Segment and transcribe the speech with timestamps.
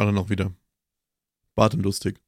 [0.00, 0.50] Alle noch wieder.
[1.54, 2.22] Bart und lustig.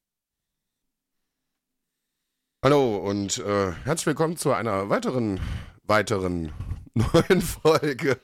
[2.62, 5.40] Hallo und äh, herzlich willkommen zu einer weiteren,
[5.82, 6.52] weiteren
[6.94, 8.20] neuen Folge.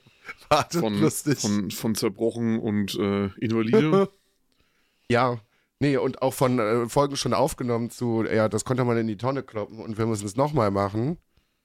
[0.50, 1.38] Bart und Von, lustig.
[1.38, 4.10] von, von zerbrochen und äh, invalide.
[5.10, 5.40] ja,
[5.80, 9.16] nee, und auch von äh, Folgen schon aufgenommen zu, ja, das konnte man in die
[9.16, 11.16] Tonne kloppen und wir müssen es nochmal machen.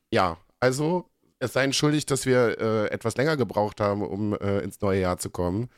[0.09, 1.09] Ja, also
[1.40, 5.18] es sei entschuldigt, dass wir äh, etwas länger gebraucht haben, um äh, ins neue Jahr
[5.18, 5.70] zu kommen.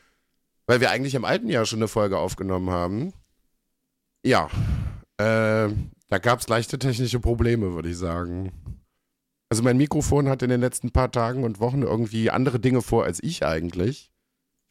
[0.66, 3.12] Weil wir eigentlich im alten Jahr schon eine Folge aufgenommen haben.
[4.24, 4.48] Ja,
[5.18, 5.68] äh,
[6.08, 8.52] da gab es leichte technische Probleme, würde ich sagen.
[9.48, 13.04] Also mein Mikrofon hat in den letzten paar Tagen und Wochen irgendwie andere Dinge vor
[13.04, 14.10] als ich eigentlich.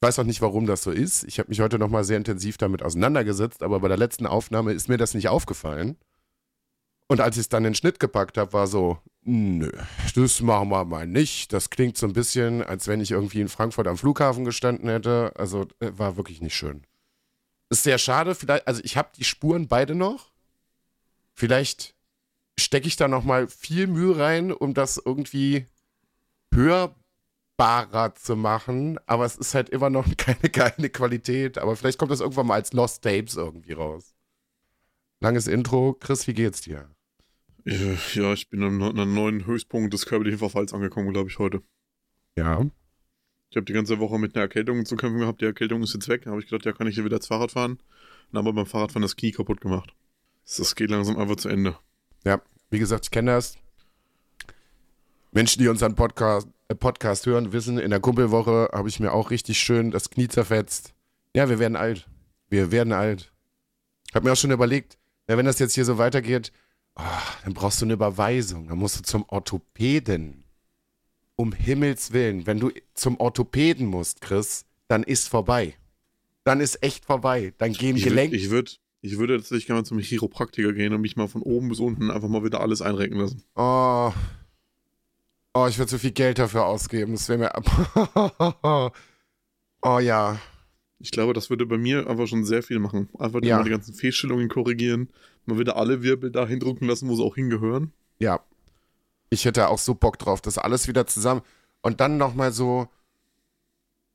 [0.01, 1.23] Ich weiß auch nicht, warum das so ist.
[1.23, 4.89] Ich habe mich heute nochmal sehr intensiv damit auseinandergesetzt, aber bei der letzten Aufnahme ist
[4.89, 5.97] mir das nicht aufgefallen.
[7.07, 9.71] Und als ich es dann in den Schnitt gepackt habe, war so, nö,
[10.15, 11.51] das machen wir mal nicht.
[11.51, 15.33] Das klingt so ein bisschen, als wenn ich irgendwie in Frankfurt am Flughafen gestanden hätte.
[15.35, 16.85] Also äh, war wirklich nicht schön.
[17.69, 18.35] Ist sehr schade.
[18.35, 20.31] Vielleicht, also ich habe die Spuren beide noch.
[21.33, 21.95] Vielleicht
[22.57, 25.65] stecke ich da noch mal viel Mühe rein, um das irgendwie
[26.53, 28.99] hörbarer zu machen.
[29.07, 31.57] Aber es ist halt immer noch keine geile Qualität.
[31.57, 34.13] Aber vielleicht kommt das irgendwann mal als Lost Tapes irgendwie raus.
[35.19, 35.93] Langes Intro.
[35.99, 36.94] Chris, wie geht's dir?
[37.65, 41.61] Äh, Ja, ich bin an einem neuen Höchstpunkt des körperlichen Verfalls angekommen, glaube ich, heute.
[42.37, 42.65] Ja.
[43.49, 45.41] Ich habe die ganze Woche mit einer Erkältung zu kämpfen gehabt.
[45.41, 46.23] Die Erkältung ist jetzt weg.
[46.23, 47.79] Da habe ich gedacht, ja, kann ich hier wieder das Fahrrad fahren.
[48.31, 49.93] Dann habe ich beim Fahrradfahren das Knie kaputt gemacht.
[50.57, 51.77] Das geht langsam einfach zu Ende.
[52.25, 53.57] Ja, wie gesagt, ich kenne das.
[55.31, 59.31] Menschen, die unseren Podcast, äh, Podcast hören, wissen, in der Kumpelwoche habe ich mir auch
[59.31, 60.93] richtig schön das Knie zerfetzt.
[61.35, 62.07] Ja, wir werden alt.
[62.49, 63.31] Wir werden alt.
[64.09, 64.97] Ich habe mir auch schon überlegt,
[65.27, 66.51] ja, wenn das jetzt hier so weitergeht,
[66.95, 68.67] ah, dann brauchst du eine Überweisung.
[68.67, 70.43] Dann musst du zum Orthopäden.
[71.37, 72.47] Um Himmels Willen.
[72.47, 75.75] Wenn du zum Orthopäden musst, Chris, dann ist vorbei.
[76.45, 77.53] Dann ist echt vorbei.
[77.57, 78.35] Dann gehen Ich, würd, Gelenke.
[78.37, 81.67] ich, würd, ich würde tatsächlich gerne mal zum Chiropraktiker gehen und mich mal von oben
[81.69, 83.43] bis unten einfach mal wieder alles einrenken lassen.
[83.55, 84.13] Oh.
[85.53, 87.13] Oh, ich würde so viel Geld dafür ausgeben.
[87.13, 87.51] Das wäre mir.
[89.81, 90.39] oh ja.
[90.99, 93.09] Ich glaube, das würde bei mir einfach schon sehr viel machen.
[93.19, 93.57] Einfach Ja.
[93.57, 95.09] mal die ganzen Fehlstellungen korrigieren.
[95.45, 97.93] Mal wieder alle Wirbel da hindrücken lassen, wo sie auch hingehören.
[98.19, 98.39] Ja.
[99.29, 101.41] Ich hätte auch so Bock drauf, das alles wieder zusammen.
[101.81, 102.87] Und dann nochmal so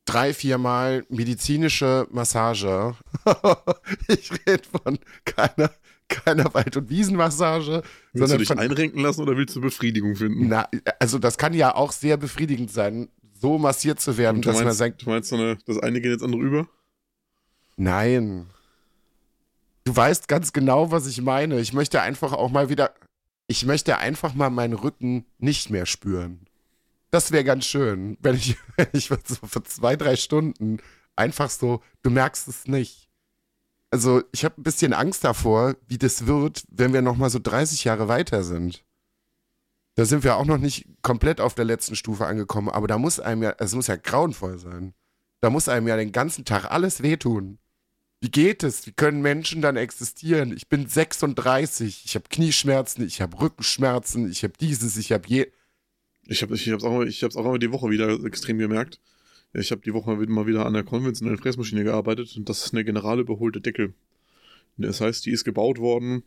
[0.04, 2.94] drei, viermal medizinische Massage.
[4.08, 5.70] ich rede von keiner,
[6.08, 10.48] keiner Wald- und Wiesenmassage, Willst du dich von einrenken lassen oder willst du Befriedigung finden?
[10.48, 10.68] Na,
[10.98, 13.08] also das kann ja auch sehr befriedigend sein,
[13.40, 16.10] so massiert zu werden, dass man meinst, sagt, du meinst so eine, das eine geht
[16.10, 16.68] jetzt andere über?
[17.76, 18.46] nein.
[19.84, 21.60] Du weißt ganz genau, was ich meine.
[21.60, 22.94] Ich möchte einfach auch mal wieder,
[23.46, 26.46] ich möchte einfach mal meinen Rücken nicht mehr spüren.
[27.10, 30.78] Das wäre ganz schön, wenn ich, wenn ich so für zwei, drei Stunden
[31.16, 33.08] einfach so, du merkst es nicht.
[33.90, 37.40] Also ich habe ein bisschen Angst davor, wie das wird, wenn wir noch mal so
[37.42, 38.84] 30 Jahre weiter sind.
[39.96, 43.18] Da sind wir auch noch nicht komplett auf der letzten Stufe angekommen, aber da muss
[43.18, 44.94] einem ja, es muss ja grauenvoll sein.
[45.40, 47.58] Da muss einem ja den ganzen Tag alles wehtun.
[48.20, 48.86] Wie geht es?
[48.86, 50.52] Wie können Menschen dann existieren?
[50.54, 55.46] Ich bin 36, ich habe Knieschmerzen, ich habe Rückenschmerzen, ich habe dieses, ich habe je.
[56.26, 59.00] Ich habe ich hab's auch, ich auch immer die Woche wieder extrem gemerkt.
[59.52, 62.84] Ich habe die Woche mal wieder an der konventionellen Fräsmaschine gearbeitet und das ist eine
[62.84, 63.94] general überholte Deckel.
[64.76, 66.22] Das heißt, die ist gebaut worden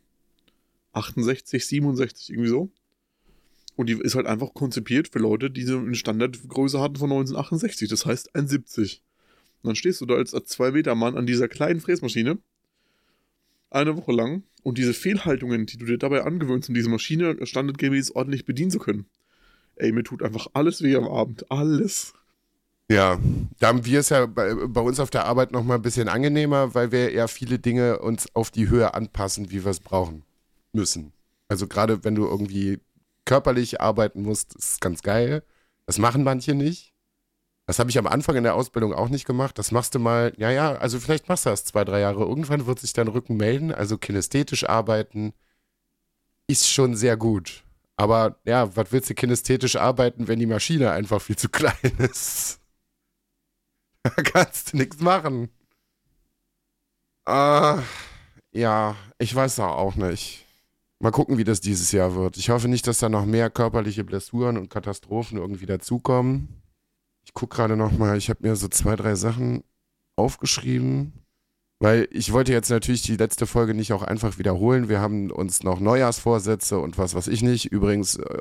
[0.94, 2.70] 68, 67, irgendwie so.
[3.76, 7.88] Und die ist halt einfach konzipiert für Leute, die so eine Standardgröße hatten von 1968.
[7.88, 9.00] Das heißt 1,70.
[9.64, 12.36] Und dann stehst du da als, als zwei Meter Mann an dieser kleinen Fräsmaschine
[13.70, 18.10] eine Woche lang und diese Fehlhaltungen, die du dir dabei angewöhnst, um diese Maschine standardgemäß
[18.10, 19.06] ordentlich bedienen zu können.
[19.76, 21.50] Ey, mir tut einfach alles weh am Abend.
[21.50, 22.12] Alles.
[22.90, 23.18] Ja,
[23.58, 26.08] da haben wir es ja bei, bei uns auf der Arbeit noch mal ein bisschen
[26.08, 30.24] angenehmer, weil wir ja viele Dinge uns auf die Höhe anpassen, wie wir es brauchen
[30.72, 31.12] müssen.
[31.48, 32.80] Also gerade wenn du irgendwie
[33.24, 35.42] körperlich arbeiten musst, ist ganz geil.
[35.86, 36.93] Das machen manche nicht.
[37.66, 39.58] Das habe ich am Anfang in der Ausbildung auch nicht gemacht.
[39.58, 42.20] Das machst du mal, ja, ja, also vielleicht machst du das zwei, drei Jahre.
[42.20, 43.72] Irgendwann wird sich dein Rücken melden.
[43.72, 45.32] Also kinästhetisch arbeiten
[46.46, 47.64] ist schon sehr gut.
[47.96, 52.60] Aber ja, was willst du kinästhetisch arbeiten, wenn die Maschine einfach viel zu klein ist?
[54.02, 55.48] Da kannst du nichts machen.
[57.24, 57.82] Ah,
[58.52, 60.44] ja, ich weiß auch nicht.
[60.98, 62.36] Mal gucken, wie das dieses Jahr wird.
[62.36, 66.63] Ich hoffe nicht, dass da noch mehr körperliche Blessuren und Katastrophen irgendwie dazukommen.
[67.24, 68.16] Ich gucke gerade noch mal.
[68.16, 69.64] Ich habe mir so zwei, drei Sachen
[70.16, 71.12] aufgeschrieben,
[71.80, 74.88] weil ich wollte jetzt natürlich die letzte Folge nicht auch einfach wiederholen.
[74.88, 77.66] Wir haben uns noch Neujahrsvorsätze und was weiß ich nicht.
[77.66, 78.38] Übrigens, äh,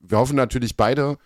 [0.00, 1.18] wir hoffen natürlich beide,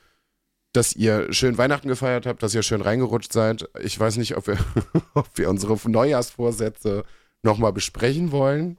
[0.73, 3.69] dass ihr schön Weihnachten gefeiert habt, dass ihr schön reingerutscht seid.
[3.81, 4.59] Ich weiß nicht, ob wir,
[5.15, 7.05] ob wir unsere Neujahrsvorsätze
[7.43, 8.79] nochmal besprechen wollen.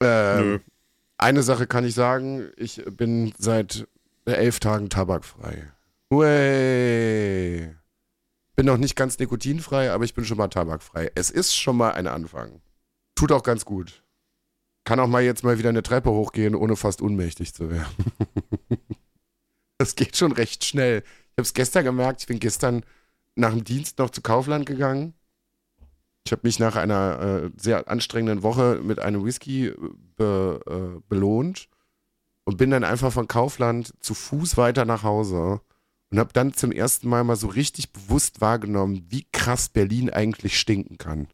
[0.00, 0.60] Ähm.
[1.20, 3.88] Eine Sache kann ich sagen, ich bin seit
[4.36, 5.72] elf Tagen tabakfrei.
[6.12, 7.74] Hui.
[8.56, 11.10] Bin noch nicht ganz nikotinfrei, aber ich bin schon mal tabakfrei.
[11.14, 12.60] Es ist schon mal ein Anfang.
[13.14, 14.02] Tut auch ganz gut.
[14.84, 17.94] Kann auch mal jetzt mal wieder eine Treppe hochgehen, ohne fast unmächtig zu werden.
[19.78, 21.02] das geht schon recht schnell.
[21.04, 22.22] Ich habe es gestern gemerkt.
[22.22, 22.84] Ich bin gestern
[23.36, 25.14] nach dem Dienst noch zu Kaufland gegangen.
[26.24, 29.72] Ich habe mich nach einer äh, sehr anstrengenden Woche mit einem Whisky
[30.16, 31.68] be, äh, belohnt
[32.48, 35.60] und bin dann einfach von Kaufland zu Fuß weiter nach Hause
[36.10, 40.58] und habe dann zum ersten Mal mal so richtig bewusst wahrgenommen, wie krass Berlin eigentlich
[40.58, 41.28] stinken kann.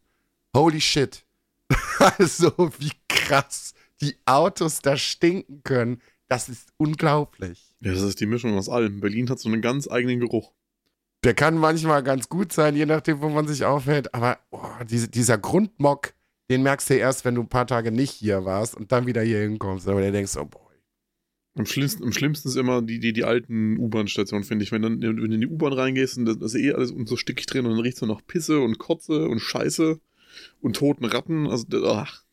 [0.56, 1.24] Holy shit.
[2.18, 2.50] also,
[2.80, 6.02] wie krass die Autos da stinken können.
[6.26, 7.76] Das ist unglaublich.
[7.78, 8.98] Ja, das ist die Mischung aus allem.
[8.98, 10.50] Berlin hat so einen ganz eigenen Geruch.
[11.22, 14.12] Der kann manchmal ganz gut sein, je nachdem, wo man sich aufhält.
[14.14, 16.12] Aber oh, diese, dieser Grundmock,
[16.50, 19.22] den merkst du erst, wenn du ein paar Tage nicht hier warst und dann wieder
[19.22, 19.86] hier hinkommst.
[19.86, 20.63] Aber der denkst, oh boy.
[21.56, 24.72] Am schlimmsten, am schlimmsten ist immer die, die, die alten U-Bahn-Stationen, finde ich.
[24.72, 27.46] Wenn, dann, wenn du in die U-Bahn reingehst und das ist eh alles so stickig
[27.46, 30.00] drin und dann riecht es nach Pisse und Kotze und Scheiße
[30.60, 31.46] und toten Ratten.
[31.46, 32.24] Also, ach.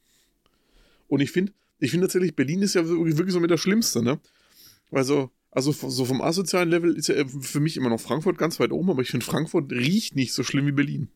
[1.08, 4.02] Und ich finde, ich finde tatsächlich, Berlin ist ja wirklich, wirklich so mit der Schlimmste,
[4.02, 4.20] ne?
[4.92, 8.72] Also, also so vom asozialen Level ist ja für mich immer noch Frankfurt ganz weit
[8.72, 11.10] oben, aber ich finde, Frankfurt riecht nicht so schlimm wie Berlin.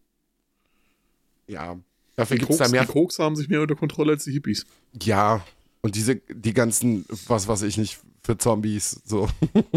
[1.48, 1.80] Ja,
[2.16, 2.82] dafür gibt es da mehr.
[2.86, 4.66] Die Koks haben sich mehr unter Kontrolle als die Hippies.
[5.02, 5.46] Ja,
[5.86, 9.30] und diese, die ganzen, was weiß ich nicht, für Zombies, so.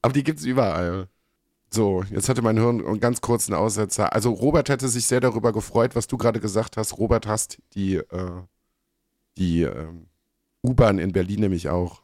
[0.00, 1.08] aber die gibt es überall.
[1.70, 4.12] So, jetzt hatte mein Hirn einen ganz kurzen Aussetzer.
[4.12, 6.98] Also Robert hätte sich sehr darüber gefreut, was du gerade gesagt hast.
[6.98, 8.42] Robert hasst die, äh,
[9.38, 9.88] die äh,
[10.62, 12.00] U-Bahn in Berlin nämlich auch.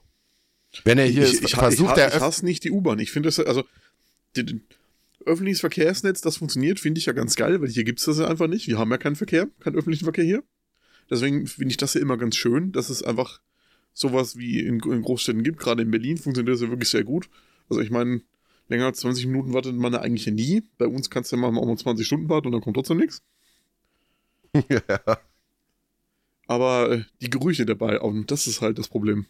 [0.83, 2.99] Wenn er hier ich, ich, versucht, ich, ich, ich hasse nicht die U-Bahn.
[2.99, 3.63] Ich finde das, also
[4.35, 4.61] die, die,
[5.25, 8.27] öffentliches Verkehrsnetz, das funktioniert, finde ich ja ganz geil, weil hier gibt es das ja
[8.27, 8.67] einfach nicht.
[8.67, 10.43] Wir haben ja keinen Verkehr, keinen öffentlichen Verkehr hier.
[11.11, 13.41] Deswegen finde ich das ja immer ganz schön, dass es einfach
[13.93, 15.59] sowas wie in, in Großstädten gibt.
[15.59, 17.29] Gerade in Berlin funktioniert das ja wirklich sehr gut.
[17.69, 18.23] Also ich meine,
[18.69, 20.63] Länger als 20 Minuten wartet man ja eigentlich nie.
[20.79, 22.99] Bei uns kannst du ja mal auch mal 20 Stunden warten und dann kommt trotzdem
[22.99, 23.23] nichts.
[24.69, 25.19] Ja.
[26.49, 29.27] Aber äh, die Gerüche dabei, und das ist halt das Problem.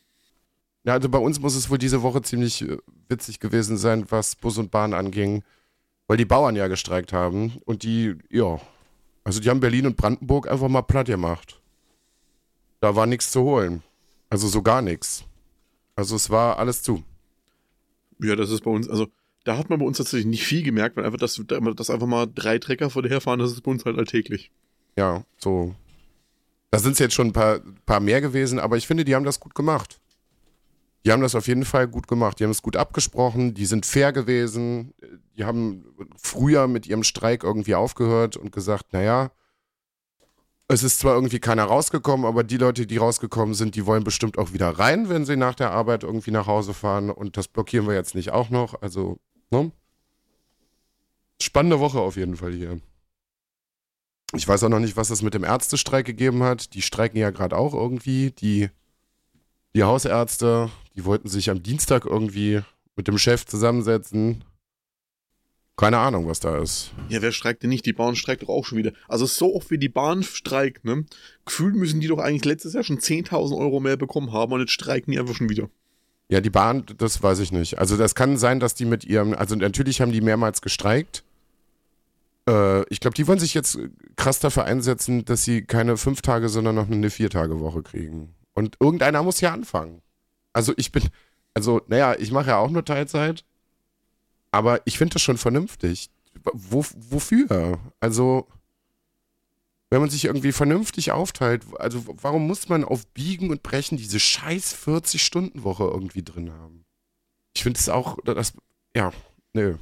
[0.84, 2.78] Ja, also bei uns muss es wohl diese Woche ziemlich äh,
[3.10, 5.42] witzig gewesen sein, was Bus und Bahn anging,
[6.06, 8.58] weil die Bauern ja gestreikt haben und die, ja,
[9.24, 11.59] also die haben Berlin und Brandenburg einfach mal platt gemacht.
[12.80, 13.82] Da war nichts zu holen.
[14.28, 15.24] Also so gar nichts.
[15.96, 17.04] Also es war alles zu.
[18.22, 19.06] Ja, das ist bei uns, also
[19.44, 21.42] da hat man bei uns tatsächlich nicht viel gemerkt, weil einfach das,
[21.76, 24.50] das einfach mal drei Trecker vor dir herfahren, das ist bei uns halt alltäglich.
[24.96, 25.74] Ja, so.
[26.70, 29.24] Da sind es jetzt schon ein paar, paar mehr gewesen, aber ich finde, die haben
[29.24, 30.00] das gut gemacht.
[31.04, 32.38] Die haben das auf jeden Fall gut gemacht.
[32.38, 34.92] Die haben es gut abgesprochen, die sind fair gewesen.
[35.36, 35.84] Die haben
[36.16, 39.32] früher mit ihrem Streik irgendwie aufgehört und gesagt, naja,
[40.70, 44.38] es ist zwar irgendwie keiner rausgekommen, aber die Leute, die rausgekommen sind, die wollen bestimmt
[44.38, 47.10] auch wieder rein, wenn sie nach der Arbeit irgendwie nach Hause fahren.
[47.10, 48.80] Und das blockieren wir jetzt nicht auch noch.
[48.80, 49.18] Also
[49.50, 49.72] Ne?
[51.42, 52.80] Spannende Woche auf jeden Fall hier.
[54.34, 56.74] Ich weiß auch noch nicht, was es mit dem Ärztestreik gegeben hat.
[56.74, 58.30] Die streiken ja gerade auch irgendwie.
[58.30, 58.68] Die,
[59.74, 62.60] die Hausärzte, die wollten sich am Dienstag irgendwie
[62.94, 64.44] mit dem Chef zusammensetzen.
[65.80, 66.90] Keine Ahnung, was da ist.
[67.08, 67.86] Ja, wer streikt denn nicht?
[67.86, 68.92] Die Bahn streikt doch auch schon wieder.
[69.08, 71.06] Also so oft wie die Bahn streikt, ne?
[71.46, 74.72] Gefühlt müssen die doch eigentlich letztes Jahr schon 10.000 Euro mehr bekommen haben und jetzt
[74.72, 75.70] streiken die einfach schon wieder.
[76.28, 77.78] Ja, die Bahn, das weiß ich nicht.
[77.78, 81.24] Also das kann sein, dass die mit ihrem, also natürlich haben die mehrmals gestreikt.
[82.46, 83.78] Äh, ich glaube, die wollen sich jetzt
[84.16, 88.34] krass dafür einsetzen, dass sie keine fünf Tage, sondern noch eine Vier-Tage-Woche kriegen.
[88.52, 90.02] Und irgendeiner muss ja anfangen.
[90.52, 91.04] Also ich bin,
[91.54, 93.46] also naja, ich mache ja auch nur Teilzeit,
[94.50, 96.10] aber ich finde das schon vernünftig.
[96.52, 97.78] Wo, wofür?
[98.00, 98.46] Also
[99.90, 104.20] wenn man sich irgendwie vernünftig aufteilt, also warum muss man auf Biegen und Brechen diese
[104.20, 106.84] scheiß 40-Stunden-Woche irgendwie drin haben?
[107.54, 108.52] Ich finde es auch, das,
[108.94, 109.12] ja,
[109.52, 109.74] nö.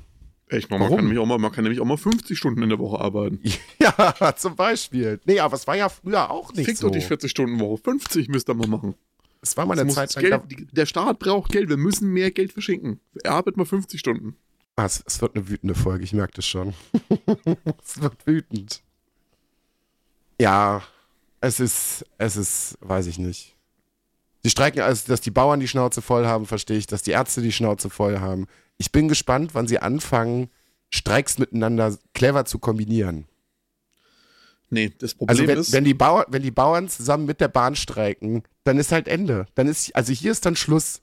[0.50, 2.70] Echt, man, man, kann nämlich auch mal, man kann nämlich auch mal 50 Stunden in
[2.70, 3.40] der Woche arbeiten.
[3.80, 5.20] Ja, zum Beispiel.
[5.24, 6.88] Nee, aber es war ja früher auch nicht Fick so.
[6.88, 7.82] Doch die 40-Stunden-Woche.
[7.84, 8.94] 50 müsst ihr mal machen.
[9.40, 10.48] Es war mal eine Zeit lang.
[10.48, 11.68] Geld, der Staat braucht Geld.
[11.68, 13.00] Wir müssen mehr Geld verschenken.
[13.22, 14.36] Er arbeitet mal 50 Stunden.
[14.78, 16.72] Ah, es, es wird eine wütende Folge, ich merke das schon.
[17.84, 18.80] es wird wütend.
[20.40, 20.84] Ja,
[21.40, 23.56] es ist, es ist, weiß ich nicht.
[24.44, 27.42] Sie streiken also, dass die Bauern die Schnauze voll haben, verstehe ich, dass die Ärzte
[27.42, 28.46] die Schnauze voll haben.
[28.76, 30.48] Ich bin gespannt, wann sie anfangen,
[30.90, 33.26] Streiks miteinander clever zu kombinieren.
[34.70, 35.72] Nee, das Problem also wenn, ist.
[35.72, 39.46] Wenn die, Bauern, wenn die Bauern zusammen mit der Bahn streiken, dann ist halt Ende.
[39.56, 41.02] Dann ist, also hier ist dann Schluss.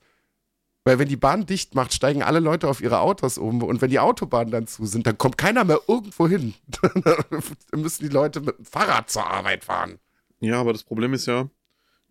[0.87, 3.89] Weil wenn die Bahn dicht macht, steigen alle Leute auf ihre Autos um und wenn
[3.89, 6.53] die Autobahnen dann zu sind, dann kommt keiner mehr irgendwo hin.
[7.03, 9.97] dann müssen die Leute mit dem Fahrrad zur Arbeit fahren.
[10.41, 11.49] Ja, aber das Problem ist ja,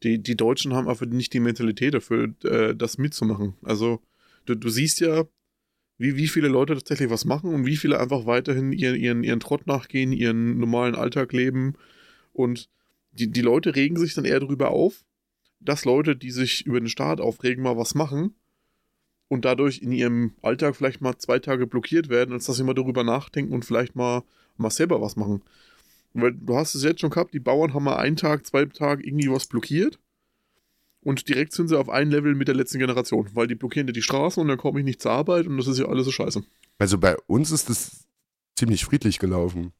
[0.03, 3.55] die, die Deutschen haben einfach nicht die Mentalität dafür, äh, das mitzumachen.
[3.63, 4.03] Also
[4.47, 5.23] du, du siehst ja,
[5.97, 9.39] wie, wie viele Leute tatsächlich was machen und wie viele einfach weiterhin ihren, ihren, ihren
[9.39, 11.75] Trott nachgehen, ihren normalen Alltag leben.
[12.33, 12.69] Und
[13.13, 15.05] die, die Leute regen sich dann eher darüber auf,
[15.61, 18.35] dass Leute, die sich über den Staat aufregen, mal was machen
[19.29, 22.75] und dadurch in ihrem Alltag vielleicht mal zwei Tage blockiert werden, als dass sie mal
[22.75, 24.23] darüber nachdenken und vielleicht mal,
[24.57, 25.43] mal selber was machen.
[26.13, 29.05] Weil du hast es jetzt schon gehabt, die Bauern haben mal einen Tag, zwei Tage
[29.05, 29.99] irgendwie was blockiert
[31.05, 33.93] und direkt sind sie auf ein Level mit der letzten Generation, weil die blockieren ja
[33.93, 36.13] die Straßen und dann komme ich nicht zur Arbeit und das ist ja alles so
[36.13, 36.43] scheiße.
[36.79, 38.07] Also bei uns ist es
[38.57, 39.73] ziemlich friedlich gelaufen.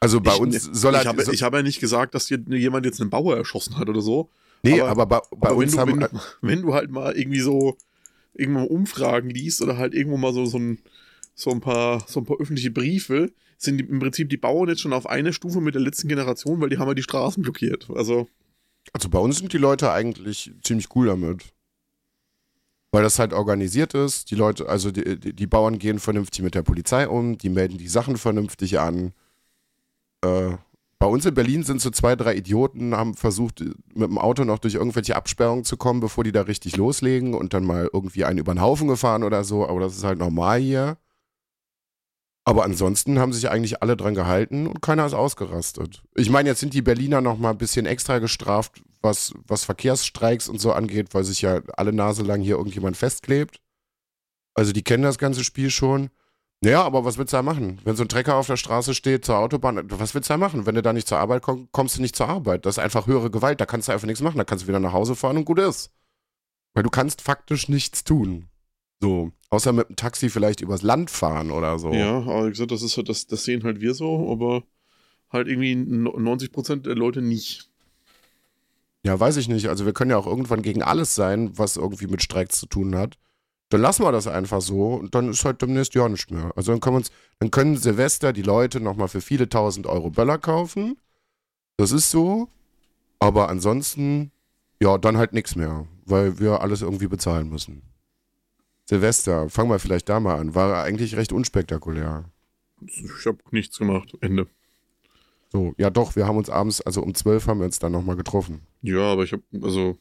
[0.00, 1.08] Also bei ich, uns soll ich halt.
[1.08, 4.00] habe, so, ich habe ja nicht gesagt, dass jemand jetzt einen Bauer erschossen hat oder
[4.00, 4.30] so.
[4.62, 6.00] Nee, aber- aber, bei, bei Aber uns wenn, du, haben.
[6.00, 7.76] wenn, du, wenn du halt mal irgendwie so
[8.34, 10.78] irgendwo Umfragen liest oder halt irgendwo mal so, so, ein,
[11.34, 14.80] so, ein paar, so ein paar öffentliche Briefe, sind die, im Prinzip die Bauern jetzt
[14.80, 17.88] schon auf einer Stufe mit der letzten Generation, weil die haben ja die Straßen blockiert.
[17.94, 18.28] Also,
[18.92, 21.44] Also bei uns sind die Leute eigentlich ziemlich cool damit.
[22.92, 24.30] Weil das halt organisiert ist.
[24.32, 27.78] Die Leute, also die, die, die Bauern gehen vernünftig mit der Polizei um, die melden
[27.78, 29.12] die Sachen vernünftig an.
[30.24, 30.54] Äh,
[31.00, 34.58] bei uns in Berlin sind so zwei, drei Idioten, haben versucht, mit dem Auto noch
[34.58, 38.38] durch irgendwelche Absperrungen zu kommen, bevor die da richtig loslegen und dann mal irgendwie einen
[38.38, 39.66] über den Haufen gefahren oder so.
[39.66, 40.98] Aber das ist halt normal hier.
[42.44, 46.02] Aber ansonsten haben sich eigentlich alle dran gehalten und keiner ist ausgerastet.
[46.16, 50.50] Ich meine, jetzt sind die Berliner noch mal ein bisschen extra gestraft, was, was Verkehrsstreiks
[50.50, 53.62] und so angeht, weil sich ja alle Nase lang hier irgendjemand festklebt.
[54.52, 56.10] Also die kennen das ganze Spiel schon.
[56.62, 57.80] Naja, aber was willst du da machen?
[57.84, 60.66] Wenn so ein Trecker auf der Straße steht zur Autobahn, was willst du da machen?
[60.66, 62.66] Wenn du da nicht zur Arbeit kommst, kommst du nicht zur Arbeit.
[62.66, 64.36] Das ist einfach höhere Gewalt, da kannst du einfach nichts machen.
[64.36, 65.90] Da kannst du wieder nach Hause fahren und gut ist.
[66.74, 68.48] Weil du kannst faktisch nichts tun.
[69.00, 69.32] So.
[69.48, 71.92] Außer mit dem Taxi vielleicht übers Land fahren oder so.
[71.92, 74.62] ja, aber wie gesagt, das, ist halt, das, das sehen halt wir so, aber
[75.30, 77.70] halt irgendwie 90% der Leute nicht.
[79.02, 79.68] Ja, weiß ich nicht.
[79.68, 82.94] Also wir können ja auch irgendwann gegen alles sein, was irgendwie mit Streiks zu tun
[82.94, 83.16] hat.
[83.70, 86.52] Dann lassen wir das einfach so und dann ist halt demnächst ja nicht mehr.
[86.56, 90.10] Also dann können wir uns, dann können Silvester die Leute nochmal für viele tausend Euro
[90.10, 90.98] Böller kaufen.
[91.76, 92.48] Das ist so.
[93.20, 94.32] Aber ansonsten,
[94.80, 97.82] ja, dann halt nichts mehr, weil wir alles irgendwie bezahlen müssen.
[98.86, 100.54] Silvester, fangen wir vielleicht da mal an.
[100.54, 102.24] War eigentlich recht unspektakulär.
[102.84, 104.16] Ich habe nichts gemacht.
[104.20, 104.48] Ende.
[105.52, 108.16] So, ja doch, wir haben uns abends, also um zwölf haben wir uns dann nochmal
[108.16, 108.62] getroffen.
[108.82, 109.96] Ja, aber ich habe, also,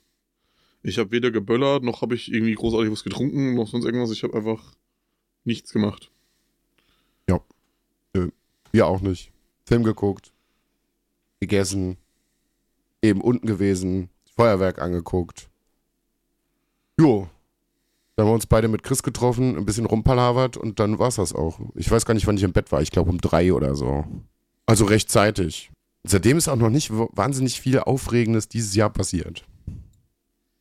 [0.84, 4.12] ich habe weder geböllert, noch habe ich irgendwie großartig was getrunken, noch sonst irgendwas.
[4.12, 4.76] Ich habe einfach
[5.44, 6.12] nichts gemacht.
[8.72, 9.32] Wir auch nicht.
[9.66, 10.32] Film geguckt,
[11.40, 11.98] gegessen,
[13.02, 15.50] eben unten gewesen, Feuerwerk angeguckt.
[17.00, 17.30] Jo.
[18.16, 21.34] Dann haben wir uns beide mit Chris getroffen, ein bisschen rumpalavert und dann war's das
[21.34, 21.60] auch.
[21.76, 22.82] Ich weiß gar nicht, wann ich im Bett war.
[22.82, 24.06] Ich glaube um drei oder so.
[24.66, 25.72] Also rechtzeitig.
[26.04, 29.46] Seitdem ist auch noch nicht wahnsinnig viel Aufregendes dieses Jahr passiert.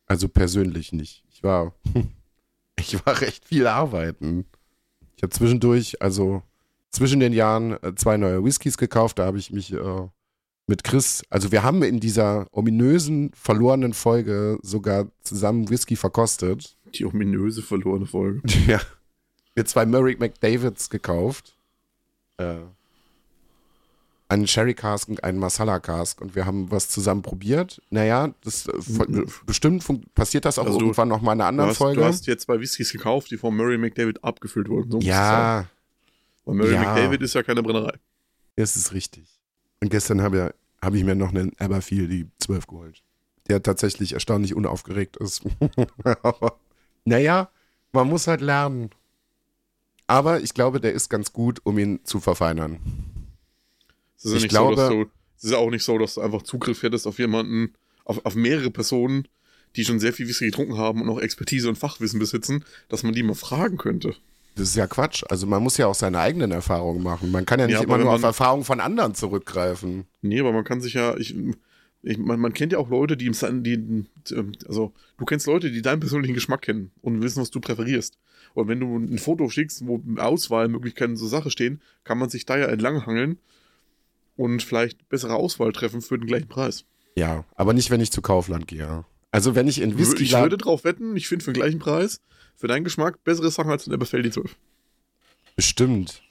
[0.09, 1.23] Also persönlich nicht.
[1.31, 1.73] Ich war,
[2.77, 4.45] ich war recht viel arbeiten.
[5.15, 6.41] Ich habe zwischendurch, also
[6.89, 9.19] zwischen den Jahren äh, zwei neue Whiskys gekauft.
[9.19, 10.07] Da habe ich mich äh,
[10.67, 16.75] mit Chris, also wir haben in dieser ominösen, verlorenen Folge sogar zusammen Whisky verkostet.
[16.95, 18.41] Die ominöse verlorene Folge.
[18.67, 18.81] Ja.
[19.55, 21.55] Wir zwei Murray McDavids gekauft.
[22.37, 22.59] Äh,
[24.29, 27.81] einen Sherry Cask und einen Masala Cask und wir haben was zusammen probiert.
[27.89, 31.41] Naja, das äh, von- bestimmt fun- passiert das auch Also du- irgendwann noch mal in
[31.41, 32.01] einer Du anderen hast, Folge.
[32.01, 34.91] du hast jetzt zwei Whiskys gekauft, die von Murray McDavid abgefüllt wurden.
[34.91, 35.65] So ja,
[36.45, 36.81] Weil Murray Ja.
[36.83, 37.97] McDavid ist ja keine Brennerei.
[38.55, 39.25] Das ist richtig.
[39.81, 43.01] Und gestern habe ja, hab ich mir noch einen Aberfield, die 12 geholt.
[43.49, 45.41] Der tatsächlich erstaunlich unaufgeregt ist.
[46.03, 46.57] Aber,
[47.05, 47.49] naja,
[47.93, 48.91] man muss halt lernen.
[50.05, 52.79] Aber ich glaube, der ist ganz gut, um ihn zu verfeinern.
[54.19, 56.15] Es ist ja Ich nicht so, dass glaube- du, es ist auch nicht so, dass
[56.15, 57.73] du einfach Zugriff hättest auf jemanden,
[58.05, 59.27] auf, auf mehrere Personen,
[59.75, 63.13] die schon sehr viel Whisky getrunken haben und auch Expertise und Fachwissen besitzen, dass man
[63.13, 64.15] die mal fragen könnte.
[64.55, 65.23] Das ist ja Quatsch.
[65.29, 67.31] Also man muss ja auch seine eigenen Erfahrungen machen.
[67.31, 70.05] Man kann ja nicht Ja, immer nur auf Erfahrungen von anderen zurückgreifen.
[70.21, 71.33] Nee, aber man kann sich ja, ich,
[72.01, 74.05] ich, man, man kennt ja auch Leute, die im die,
[74.67, 78.17] also du kennst Leute, die deinen persönlichen Geschmack kennen und wissen, was du präferierst.
[78.55, 82.57] Und wenn du ein Foto schickst, wo Auswahlmöglichkeiten zur Sache stehen, kann man sich da
[82.57, 83.37] ja entlanghangeln
[84.39, 86.85] und vielleicht bessere Auswahl treffen für den gleichen Preis.
[87.15, 89.03] Ja, aber nicht, wenn ich zu Kaufland gehe.
[89.31, 92.21] Also wenn ich in Whisky ich würde drauf wetten, ich finde für den gleichen Preis,
[92.55, 94.55] für deinen Geschmack, bessere Sachen als in Eberfeld die 12.
[95.55, 96.21] Bestimmt.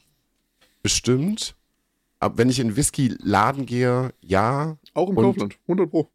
[0.82, 1.54] Bestimmt.
[2.18, 4.78] Aber wenn ich in Whisky-Laden gehe, ja.
[4.94, 6.10] Auch im Und- Kaufland, 100 Pro.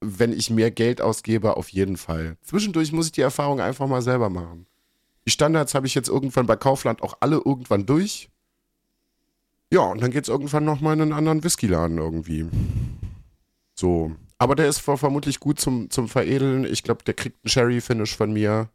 [0.00, 2.36] wenn ich mehr Geld ausgebe, auf jeden Fall.
[2.42, 4.66] Zwischendurch muss ich die Erfahrung einfach mal selber machen.
[5.26, 8.28] Die Standards habe ich jetzt irgendwann bei Kaufland auch alle irgendwann durch.
[9.70, 12.46] Ja, und dann geht es irgendwann nochmal in einen anderen Whiskyladen irgendwie.
[13.74, 14.12] So.
[14.38, 16.64] Aber der ist vermutlich gut zum, zum Veredeln.
[16.64, 18.68] Ich glaube, der kriegt einen Sherry-Finish von mir.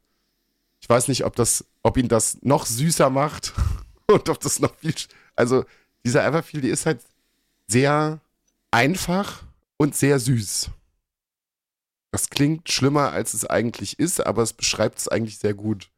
[0.81, 3.53] Ich weiß nicht, ob, das, ob ihn das noch süßer macht
[4.07, 4.93] und ob das noch viel.
[5.35, 5.63] Also,
[6.05, 6.99] dieser Everfield, die ist halt
[7.67, 8.19] sehr
[8.71, 9.43] einfach
[9.77, 10.69] und sehr süß.
[12.11, 15.89] Das klingt schlimmer, als es eigentlich ist, aber es beschreibt es eigentlich sehr gut.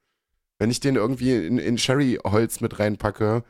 [0.59, 3.43] Wenn ich den irgendwie in, in Sherry-Holz mit reinpacke,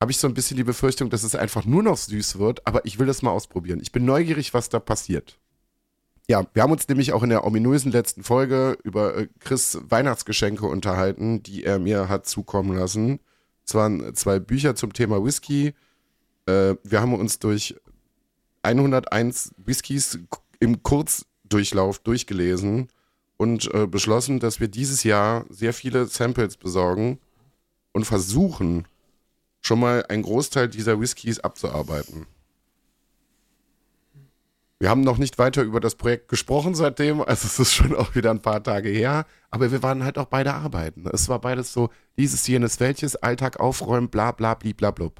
[0.00, 2.86] habe ich so ein bisschen die Befürchtung, dass es einfach nur noch süß wird, aber
[2.86, 3.80] ich will das mal ausprobieren.
[3.82, 5.38] Ich bin neugierig, was da passiert.
[6.28, 10.64] Ja, wir haben uns nämlich auch in der ominösen letzten Folge über äh, Chris Weihnachtsgeschenke
[10.66, 13.18] unterhalten, die er mir hat zukommen lassen.
[13.66, 15.74] Es waren zwei Bücher zum Thema Whisky.
[16.46, 17.74] Äh, wir haben uns durch
[18.62, 20.18] 101 Whiskys
[20.60, 22.88] im Kurz Durchlauf durchgelesen
[23.36, 27.18] und äh, beschlossen, dass wir dieses Jahr sehr viele Samples besorgen
[27.92, 28.86] und versuchen,
[29.60, 32.26] schon mal einen Großteil dieser Whiskys abzuarbeiten.
[34.80, 38.14] Wir haben noch nicht weiter über das Projekt gesprochen seitdem, also es ist schon auch
[38.14, 41.06] wieder ein paar Tage her, aber wir waren halt auch beide arbeiten.
[41.12, 45.10] Es war beides so, dieses, jenes, welches, Alltag aufräumen, bla bla bla bla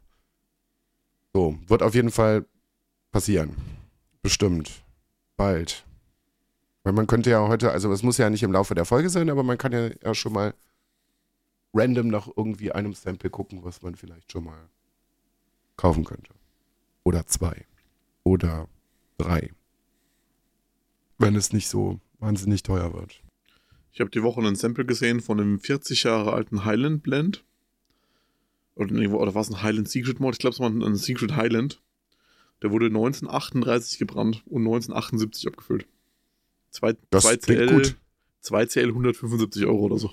[1.35, 2.47] So, wird auf jeden Fall
[3.13, 3.55] passieren.
[4.23, 4.83] Bestimmt.
[5.37, 5.85] Bald.
[6.83, 9.29] Weil man könnte ja heute, also es muss ja nicht im Laufe der Folge sein,
[9.29, 10.55] aber man kann ja, ja schon mal
[11.73, 14.69] random nach irgendwie einem Sample gucken, was man vielleicht schon mal
[15.77, 16.33] kaufen könnte.
[17.05, 17.67] Oder zwei.
[18.25, 18.69] Oder
[19.19, 19.51] drei.
[21.19, 23.23] Wenn es nicht so wahnsinnig teuer wird.
[23.93, 27.45] Ich habe die Woche ein Sample gesehen von einem 40 Jahre alten Highland Blend.
[28.75, 30.35] Oder, oder war es ein Highland Secret Mode?
[30.35, 31.83] Ich glaube, es war ein Secret Highland.
[32.63, 35.87] Der wurde 1938 gebrannt und 1978 abgefüllt.
[36.71, 37.97] 2, das 2 CL, gut.
[38.41, 40.11] 2 CL 175 Euro oder so.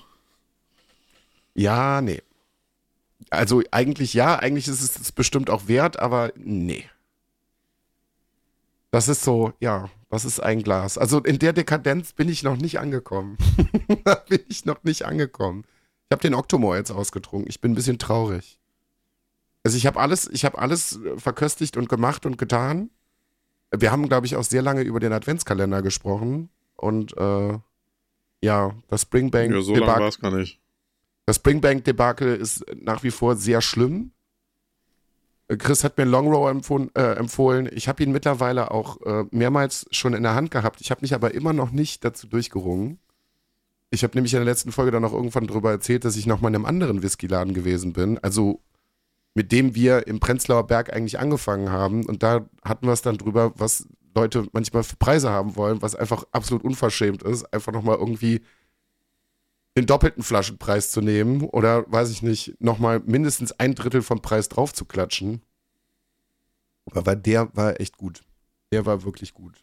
[1.58, 2.22] Ja, nee.
[3.30, 6.84] Also eigentlich ja, eigentlich ist es bestimmt auch wert, aber nee.
[8.90, 10.96] Das ist so, ja, das ist ein Glas.
[10.96, 13.36] Also in der Dekadenz bin ich noch nicht angekommen.
[14.04, 15.64] da bin ich noch nicht angekommen.
[16.08, 17.50] Ich habe den Octomore jetzt ausgetrunken.
[17.50, 18.58] Ich bin ein bisschen traurig.
[19.62, 22.90] Also ich habe alles, ich habe alles verköstigt und gemacht und getan
[23.76, 26.48] wir haben, glaube ich, auch sehr lange über den Adventskalender gesprochen.
[26.76, 27.58] Und äh,
[28.40, 29.52] ja, das Springbank.
[29.52, 30.60] Ja, so lange war es gar nicht.
[31.28, 34.12] Das Springbank-Debakel ist nach wie vor sehr schlimm.
[35.58, 36.90] Chris hat mir Longrow empfohlen.
[36.94, 37.68] Äh, empfohlen.
[37.70, 40.80] Ich habe ihn mittlerweile auch äh, mehrmals schon in der Hand gehabt.
[40.80, 42.98] Ich habe mich aber immer noch nicht dazu durchgerungen.
[43.90, 46.40] Ich habe nämlich in der letzten Folge dann auch irgendwann darüber erzählt, dass ich noch
[46.40, 48.16] mal in einem anderen Whiskyladen gewesen bin.
[48.20, 48.62] Also
[49.34, 52.06] mit dem wir im Prenzlauer Berg eigentlich angefangen haben.
[52.06, 55.94] Und da hatten wir es dann drüber, was Leute manchmal für Preise haben wollen, was
[55.94, 58.40] einfach absolut unverschämt ist, einfach nochmal irgendwie
[59.76, 64.48] den doppelten Flaschenpreis zu nehmen oder, weiß ich nicht, nochmal mindestens ein Drittel vom Preis
[64.48, 65.42] drauf zu klatschen.
[66.92, 68.22] Aber der war echt gut.
[68.72, 69.62] Der war wirklich gut.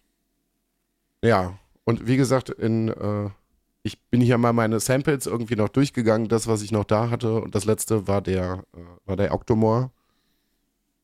[1.24, 3.30] Ja, und wie gesagt, in äh,
[3.86, 7.40] ich bin hier mal meine Samples irgendwie noch durchgegangen, das, was ich noch da hatte.
[7.40, 9.92] Und das letzte war der, äh, war der Octomore.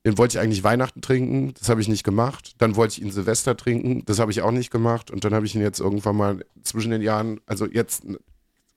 [0.03, 2.55] Den wollte ich eigentlich Weihnachten trinken, das habe ich nicht gemacht.
[2.57, 5.11] Dann wollte ich ihn Silvester trinken, das habe ich auch nicht gemacht.
[5.11, 8.03] Und dann habe ich ihn jetzt irgendwann mal zwischen den Jahren, also jetzt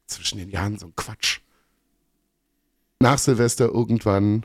[0.06, 1.40] zwischen den Jahren so ein Quatsch.
[3.00, 4.44] Nach Silvester irgendwann, ein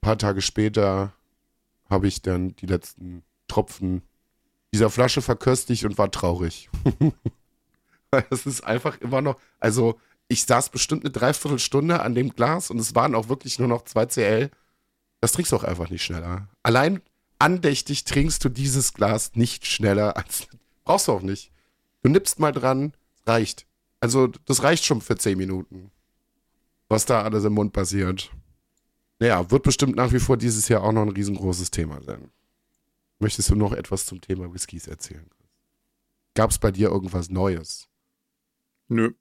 [0.00, 1.12] paar Tage später,
[1.88, 4.02] habe ich dann die letzten Tropfen
[4.72, 6.70] dieser Flasche verköstigt und war traurig.
[8.28, 12.78] Es ist einfach immer noch, also ich saß bestimmt eine Dreiviertelstunde an dem Glas und
[12.78, 14.50] es waren auch wirklich nur noch 2 CL.
[15.20, 16.48] Das trinkst du auch einfach nicht schneller.
[16.62, 17.00] Allein
[17.38, 20.46] andächtig trinkst du dieses Glas nicht schneller als.
[20.84, 21.52] Brauchst du auch nicht.
[22.02, 22.92] Du nippst mal dran,
[23.26, 23.66] reicht.
[24.02, 25.92] Also, das reicht schon für 10 Minuten.
[26.88, 28.32] Was da alles im Mund passiert.
[29.20, 32.32] Naja, wird bestimmt nach wie vor dieses Jahr auch noch ein riesengroßes Thema sein.
[33.20, 35.30] Möchtest du noch etwas zum Thema Whiskys erzählen?
[36.34, 37.88] Gab es bei dir irgendwas Neues?
[38.88, 39.12] Nö.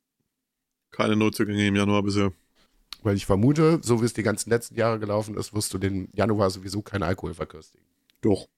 [0.89, 2.33] Keine Neuzugänge im Januar bisher.
[3.03, 6.09] Weil ich vermute, so wie es die ganzen letzten Jahre gelaufen ist, wirst du den
[6.13, 7.85] Januar sowieso keinen Alkohol verköstigen.
[8.21, 8.49] Doch.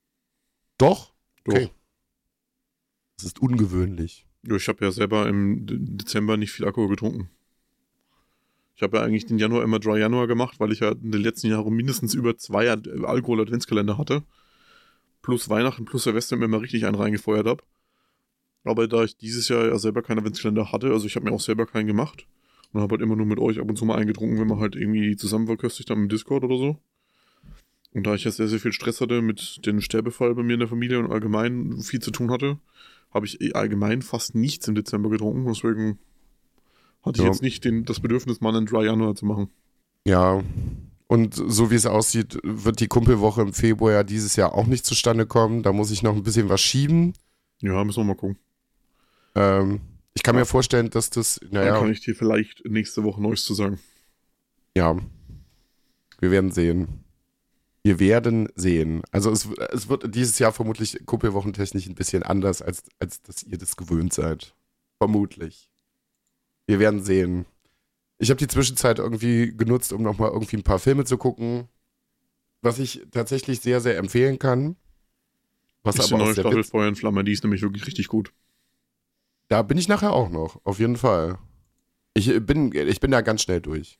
[0.78, 1.14] Doch?
[1.44, 1.54] Doch.
[1.54, 1.70] Okay.
[3.18, 4.26] Das ist ungewöhnlich.
[4.46, 7.30] Ja, ich habe ja selber im Dezember nicht viel Alkohol getrunken.
[8.76, 11.22] Ich habe ja eigentlich den Januar immer Dry Januar gemacht, weil ich ja in den
[11.22, 14.24] letzten Jahren mindestens über zwei Alkohol-Adventskalender hatte.
[15.22, 17.64] Plus Weihnachten, plus Silvester immer richtig einen reingefeuert habe.
[18.66, 21.40] Aber da ich dieses Jahr ja selber keinen Adventskalender hatte, also ich habe mir auch
[21.40, 22.28] selber keinen gemacht
[22.72, 24.76] und habe halt immer nur mit euch ab und zu mal eingetrunken, wenn man halt
[24.76, 26.78] irgendwie zusammen verköstigt haben im Discord oder so,
[27.94, 30.60] Und da ich jetzt sehr, sehr viel Stress hatte mit dem Sterbefall bei mir in
[30.60, 32.58] der Familie und allgemein viel zu tun hatte,
[33.14, 35.46] habe ich eh allgemein fast nichts im Dezember getrunken.
[35.46, 36.00] Deswegen
[37.04, 37.32] hatte ich Ja.
[37.32, 39.50] jetzt nicht den, das Bedürfnis, mal einen Dry Januar zu machen.
[40.06, 40.42] Ja.
[41.08, 44.86] Und so wie es aussieht, wird die Kumpelwoche im Februar ja dieses Jahr auch nicht
[44.86, 45.62] zustande kommen.
[45.62, 47.14] Da muss ich noch ein bisschen was schieben.
[47.62, 48.38] Ja, müssen wir mal gucken.
[49.36, 49.82] Ähm,
[50.16, 53.44] ich kann mir vorstellen, dass das, Dann naja, kann ich dir vielleicht nächste Woche Neues
[53.44, 53.80] zu sagen.
[54.76, 54.98] ja.
[56.20, 57.03] Wir werden sehen.
[57.84, 59.02] Wir werden sehen.
[59.12, 63.58] Also es, es wird dieses Jahr vermutlich kumpelwochentechnisch ein bisschen anders, als, als dass ihr
[63.58, 64.56] das gewöhnt seid.
[64.98, 65.70] Vermutlich.
[66.66, 67.46] Wir werden sehen.
[68.20, 71.68] Ich habe die Zwischenzeit irgendwie genutzt, um nochmal irgendwie ein paar Filme zu gucken.
[72.62, 74.78] Was ich tatsächlich sehr, sehr empfehlen kann.
[75.84, 77.86] Was ist die aber neue aus der Staffel Feuer und Flamme, die ist nämlich wirklich
[77.86, 78.32] richtig gut.
[79.50, 81.38] Da bin ich nachher auch noch, auf jeden Fall.
[82.14, 84.00] Ich bin, ich bin da ganz schnell durch.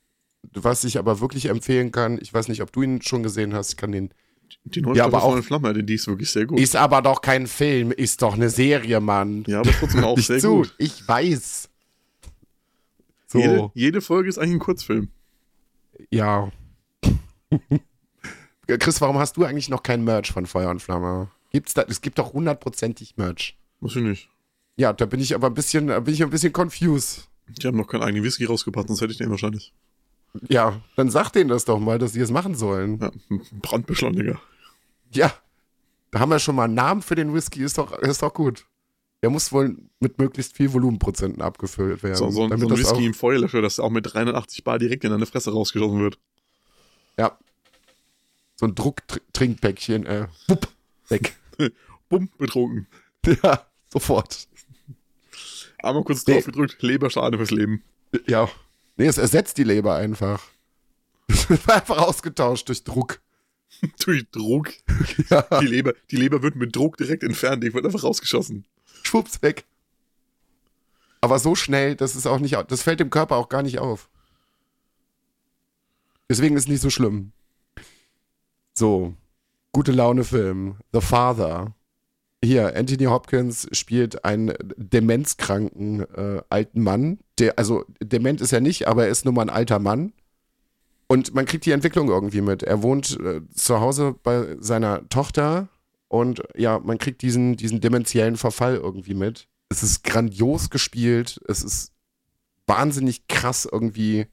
[0.54, 3.72] Was ich aber wirklich empfehlen kann, ich weiß nicht, ob du ihn schon gesehen hast,
[3.72, 4.14] ich kann den.
[4.66, 6.60] Die neue Ja, aber auch- Feuer und Flamme, denn die ist wirklich sehr gut.
[6.60, 9.44] Ist aber doch kein Film, ist doch eine Serie, Mann.
[9.48, 10.76] ja, aber trotzdem auch sehr zu, gut.
[10.78, 11.70] ich weiß.
[13.28, 15.10] So, Jede, jede Folge ist eigentlich ein Kurzfilm.
[16.12, 16.52] ja.
[18.68, 21.30] Chris, warum hast du eigentlich noch kein Merch von Feuer und Flamme?
[21.52, 23.58] Gibt's da, es gibt doch hundertprozentig Merch.
[23.80, 24.30] Muss ich nicht.
[24.78, 27.28] Ja, da bin ich aber ein bisschen, bin ich ein bisschen confused.
[27.48, 29.74] Die haben noch keinen eigenen Whisky rausgepackt, sonst hätte ich den wahrscheinlich.
[30.50, 33.00] Ja, dann sag denen das doch mal, dass sie es machen sollen.
[33.00, 33.12] Ja,
[33.62, 34.42] Brandbeschleuniger.
[35.12, 35.34] Ja,
[36.12, 38.66] da haben wir schon mal einen Namen für den Whisky, ist doch, ist doch gut.
[39.22, 42.16] Der muss wohl mit möglichst viel Volumenprozenten abgefüllt werden.
[42.16, 44.80] So, so, ein- damit so ein das Whisky im Feuerlöscher, das auch mit 380 Bar
[44.80, 46.18] direkt in deine Fresse rausgeschossen wird.
[47.18, 47.38] ja.
[48.56, 50.68] So ein Drucktrinkpäckchen, äh, wupp,
[51.10, 51.36] weg.
[52.10, 52.88] Bumm, betrunken.
[53.44, 54.48] ja, sofort.
[55.80, 57.84] Einmal kurz drauf gedrückt, Leberschade fürs Leben.
[58.28, 58.48] Ja.
[58.96, 60.44] Nee, es ersetzt die Leber einfach.
[61.28, 63.20] Es wird einfach ausgetauscht durch Druck.
[64.06, 64.70] Durch Druck.
[65.30, 68.66] Ja, Die Leber, die Leber wird mit Druck direkt entfernt, die wird einfach rausgeschossen.
[69.04, 69.66] schwupps, weg.
[71.22, 74.10] Aber so schnell, das ist auch nicht, das fällt dem Körper auch gar nicht auf.
[76.30, 77.32] Deswegen ist es nicht so schlimm.
[78.74, 79.14] So,
[79.72, 80.78] gute Laune Film.
[80.94, 81.74] The Father.
[82.44, 87.20] Hier, Anthony Hopkins spielt einen demenzkranken äh, alten Mann.
[87.40, 90.14] Der, also dement ist er nicht, aber er ist nun mal ein alter Mann.
[91.08, 92.64] Und man kriegt die Entwicklung irgendwie mit.
[92.64, 95.70] Er wohnt äh, zu Hause bei seiner Tochter
[96.08, 99.48] und ja, man kriegt diesen, diesen dementiellen Verfall irgendwie mit.
[99.70, 101.40] Es ist grandios gespielt.
[101.48, 101.92] Es ist
[102.68, 104.28] wahnsinnig krass irgendwie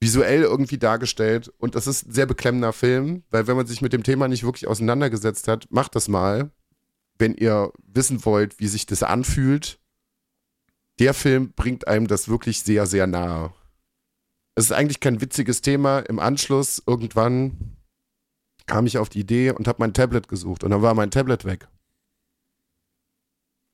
[0.00, 1.52] visuell irgendwie dargestellt.
[1.58, 4.44] Und das ist ein sehr beklemmender Film, weil wenn man sich mit dem Thema nicht
[4.44, 6.50] wirklich auseinandergesetzt hat, macht das mal.
[7.18, 9.80] Wenn ihr wissen wollt, wie sich das anfühlt,
[10.98, 13.52] der Film bringt einem das wirklich sehr, sehr nahe.
[14.54, 16.00] Es ist eigentlich kein witziges Thema.
[16.00, 17.76] Im Anschluss, irgendwann,
[18.66, 20.64] kam ich auf die Idee und habe mein Tablet gesucht.
[20.64, 21.68] Und dann war mein Tablet weg.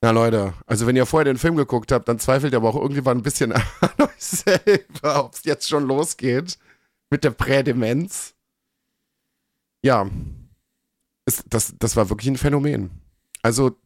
[0.01, 2.75] Na Leute, also wenn ihr vorher den Film geguckt habt, dann zweifelt ihr aber auch
[2.75, 3.61] irgendwann ein bisschen an
[3.99, 6.57] euch selber, ob es jetzt schon losgeht
[7.09, 8.35] mit der Prädemenz.
[9.81, 10.09] Ja,
[11.25, 12.91] es, das, das war wirklich ein Phänomen.
[13.41, 13.77] Also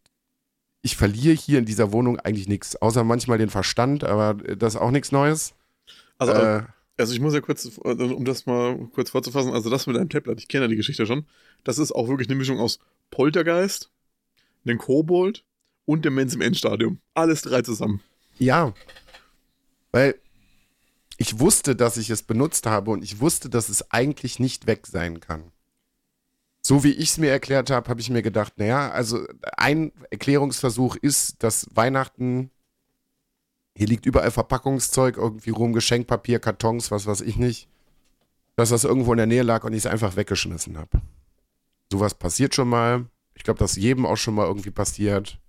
[0.88, 4.80] ich verliere hier in dieser Wohnung eigentlich nichts, außer manchmal den Verstand, aber das ist
[4.80, 5.54] auch nichts Neues.
[6.18, 6.64] Also, Äh,
[6.96, 10.40] also ich muss ja kurz, um das mal kurz vorzufassen, also das mit einem Tablet,
[10.40, 11.26] ich kenne ja die Geschichte schon,
[11.66, 12.80] das ist auch wirklich eine Mischung aus
[13.12, 13.92] Poltergeist,
[14.66, 15.44] einem Kobold
[15.84, 17.00] und Demenz im Endstadium.
[17.14, 18.00] Alles drei zusammen.
[18.40, 18.74] Ja,
[19.92, 20.16] weil
[21.18, 24.88] ich wusste, dass ich es benutzt habe und ich wusste, dass es eigentlich nicht weg
[24.88, 25.52] sein kann.
[26.68, 29.26] So wie ich es mir erklärt habe, habe ich mir gedacht, naja, also
[29.56, 32.52] ein Erklärungsversuch ist, dass Weihnachten,
[33.74, 37.70] hier liegt überall Verpackungszeug irgendwie rum, Geschenkpapier, Kartons, was weiß ich nicht,
[38.58, 41.02] dass das irgendwo in der Nähe lag und ich es einfach weggeschmissen habe.
[41.90, 43.06] Sowas passiert schon mal.
[43.34, 45.40] Ich glaube, das ist jedem auch schon mal irgendwie passiert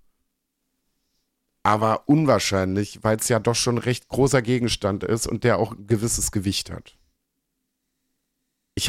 [1.63, 5.87] aber unwahrscheinlich, weil es ja doch schon recht großer Gegenstand ist und der auch ein
[5.87, 6.97] gewisses Gewicht hat.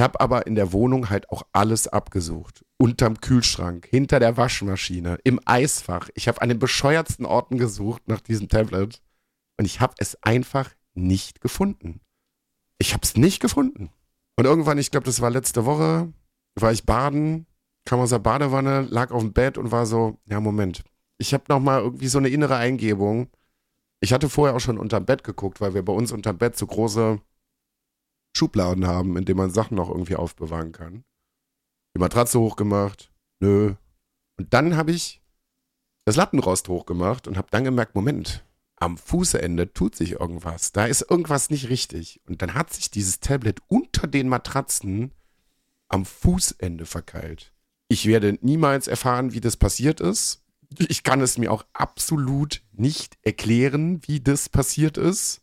[0.00, 2.64] Ich habe aber in der Wohnung halt auch alles abgesucht.
[2.78, 6.08] Unterm Kühlschrank, hinter der Waschmaschine, im Eisfach.
[6.14, 9.02] Ich habe an den bescheuertsten Orten gesucht nach diesem Tablet
[9.58, 12.00] und ich habe es einfach nicht gefunden.
[12.78, 13.90] Ich habe es nicht gefunden.
[14.36, 16.10] Und irgendwann, ich glaube, das war letzte Woche,
[16.54, 17.46] war ich baden,
[17.84, 20.82] kam aus der Badewanne, lag auf dem Bett und war so, ja, Moment,
[21.18, 23.28] ich habe nochmal irgendwie so eine innere Eingebung.
[24.00, 26.66] Ich hatte vorher auch schon unterm Bett geguckt, weil wir bei uns unterm Bett so
[26.66, 27.20] große
[28.40, 31.04] Schubladen haben, in denen man Sachen noch irgendwie aufbewahren kann.
[31.94, 33.12] Die Matratze hochgemacht.
[33.40, 33.74] Nö.
[34.38, 35.20] Und dann habe ich
[36.06, 40.72] das Lattenrost hochgemacht und habe dann gemerkt, Moment, am Fußende tut sich irgendwas.
[40.72, 42.22] Da ist irgendwas nicht richtig.
[42.26, 45.12] Und dann hat sich dieses Tablet unter den Matratzen
[45.88, 47.52] am Fußende verkeilt.
[47.88, 50.42] Ich werde niemals erfahren, wie das passiert ist.
[50.78, 55.42] Ich kann es mir auch absolut nicht erklären, wie das passiert ist.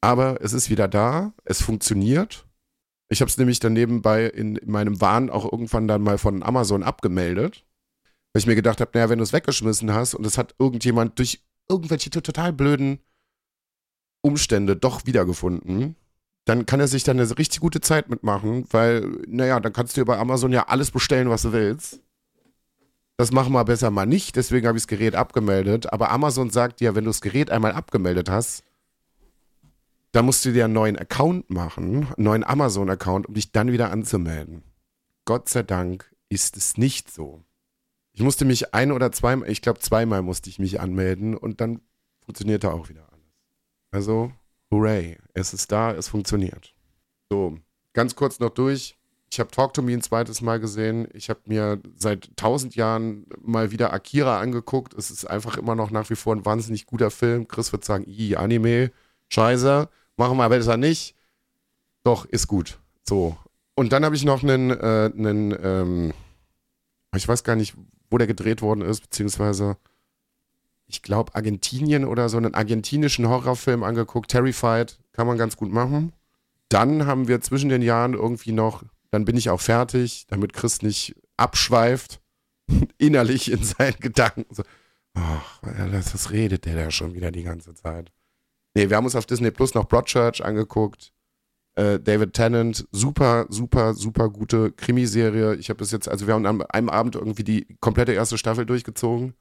[0.00, 2.46] Aber es ist wieder da, es funktioniert.
[3.08, 6.42] Ich habe es nämlich dann nebenbei in, in meinem Wahn auch irgendwann dann mal von
[6.42, 7.64] Amazon abgemeldet.
[8.32, 11.18] Weil ich mir gedacht habe, naja, wenn du es weggeschmissen hast und es hat irgendjemand
[11.18, 13.00] durch irgendwelche total blöden
[14.22, 15.96] Umstände doch wiedergefunden,
[16.44, 20.00] dann kann er sich dann eine richtig gute Zeit mitmachen, weil, naja, dann kannst du
[20.00, 22.00] über Amazon ja alles bestellen, was du willst.
[23.18, 25.92] Das machen wir besser mal nicht, deswegen habe ich das Gerät abgemeldet.
[25.92, 28.62] Aber Amazon sagt dir, wenn du das Gerät einmal abgemeldet hast,
[30.12, 33.90] dann musst du dir einen neuen Account machen, einen neuen Amazon-Account, um dich dann wieder
[33.90, 34.62] anzumelden.
[35.24, 37.44] Gott sei Dank ist es nicht so.
[38.12, 41.80] Ich musste mich ein oder zweimal, ich glaube zweimal musste ich mich anmelden und dann
[42.24, 43.26] funktionierte auch wieder alles.
[43.90, 44.32] Also,
[44.70, 46.74] hooray, es ist da, es funktioniert.
[47.30, 47.58] So,
[47.92, 48.96] ganz kurz noch durch.
[49.30, 51.06] Ich habe Talk to Me ein zweites Mal gesehen.
[51.12, 54.94] Ich habe mir seit tausend Jahren mal wieder Akira angeguckt.
[54.94, 57.46] Es ist einfach immer noch nach wie vor ein wahnsinnig guter Film.
[57.46, 58.90] Chris wird sagen, i, Anime,
[59.28, 61.14] scheiße, machen wir besser nicht.
[62.04, 62.78] Doch, ist gut.
[63.08, 63.36] So.
[63.74, 66.12] Und dann habe ich noch einen, äh, einen ähm,
[67.14, 67.74] ich weiß gar nicht,
[68.10, 69.76] wo der gedreht worden ist, beziehungsweise
[70.86, 76.12] ich glaube Argentinien oder so einen argentinischen Horrorfilm angeguckt, Terrified, kann man ganz gut machen.
[76.68, 80.82] Dann haben wir zwischen den Jahren irgendwie noch, dann bin ich auch fertig, damit Chris
[80.82, 82.20] nicht abschweift,
[82.98, 84.46] innerlich in seinen Gedanken.
[84.54, 84.62] So,
[85.14, 88.10] ach, was redet der da schon wieder die ganze Zeit?
[88.78, 91.12] Nee, wir haben uns auf Disney Plus noch Broadchurch angeguckt.
[91.74, 95.56] Äh, David Tennant, super, super, super gute Krimiserie.
[95.56, 98.66] Ich habe bis jetzt, also wir haben an einem Abend irgendwie die komplette erste Staffel
[98.66, 99.34] durchgezogen.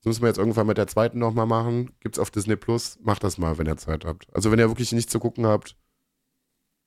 [0.00, 1.92] Das müssen wir jetzt irgendwann mit der zweiten nochmal machen.
[2.00, 2.98] Gibt's auf Disney Plus.
[3.00, 4.26] Macht das mal, wenn ihr Zeit habt.
[4.34, 5.76] Also wenn ihr wirklich nichts zu gucken habt,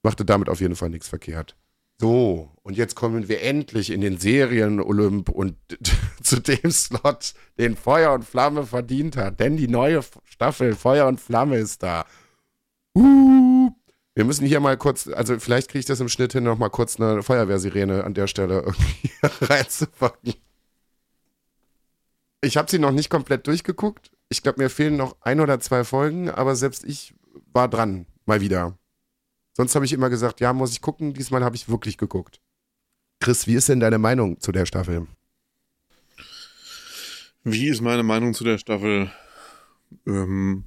[0.04, 1.56] macht ihr damit auf jeden Fall nichts verkehrt.
[2.02, 5.56] So, und jetzt kommen wir endlich in den Serien-Olymp und
[6.24, 9.40] zu dem Slot, den Feuer und Flamme verdient hat.
[9.40, 12.08] Denn die neue Staffel Feuer und Flamme ist da.
[12.98, 13.70] Uh,
[14.16, 16.70] wir müssen hier mal kurz, also vielleicht kriege ich das im Schnitt hin, noch mal
[16.70, 18.66] kurz eine Feuerwehrsirene an der Stelle
[19.24, 20.34] reinzupacken.
[22.42, 24.10] Ich habe sie noch nicht komplett durchgeguckt.
[24.28, 27.14] Ich glaube, mir fehlen noch ein oder zwei Folgen, aber selbst ich
[27.54, 28.76] war dran, mal wieder.
[29.54, 31.14] Sonst habe ich immer gesagt, ja, muss ich gucken.
[31.14, 32.42] Diesmal habe ich wirklich geguckt.
[33.20, 35.08] Chris, wie ist denn deine Meinung zu der Staffel?
[37.44, 39.12] Wie ist meine Meinung zu der Staffel?
[40.06, 40.64] Ähm,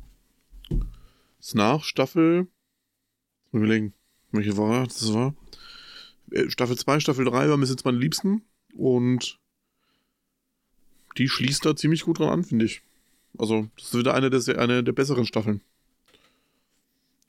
[1.38, 2.48] ist nach Staffel
[3.54, 3.94] Mal überlegen,
[4.32, 5.32] welche war das war.
[6.32, 8.42] Äh, Staffel 2, Staffel 3 war mir jetzt meine Liebsten
[8.74, 9.38] und
[11.16, 12.82] die schließt da ziemlich gut dran an, finde ich.
[13.38, 15.60] Also, das ist wieder eine der, eine der besseren Staffeln.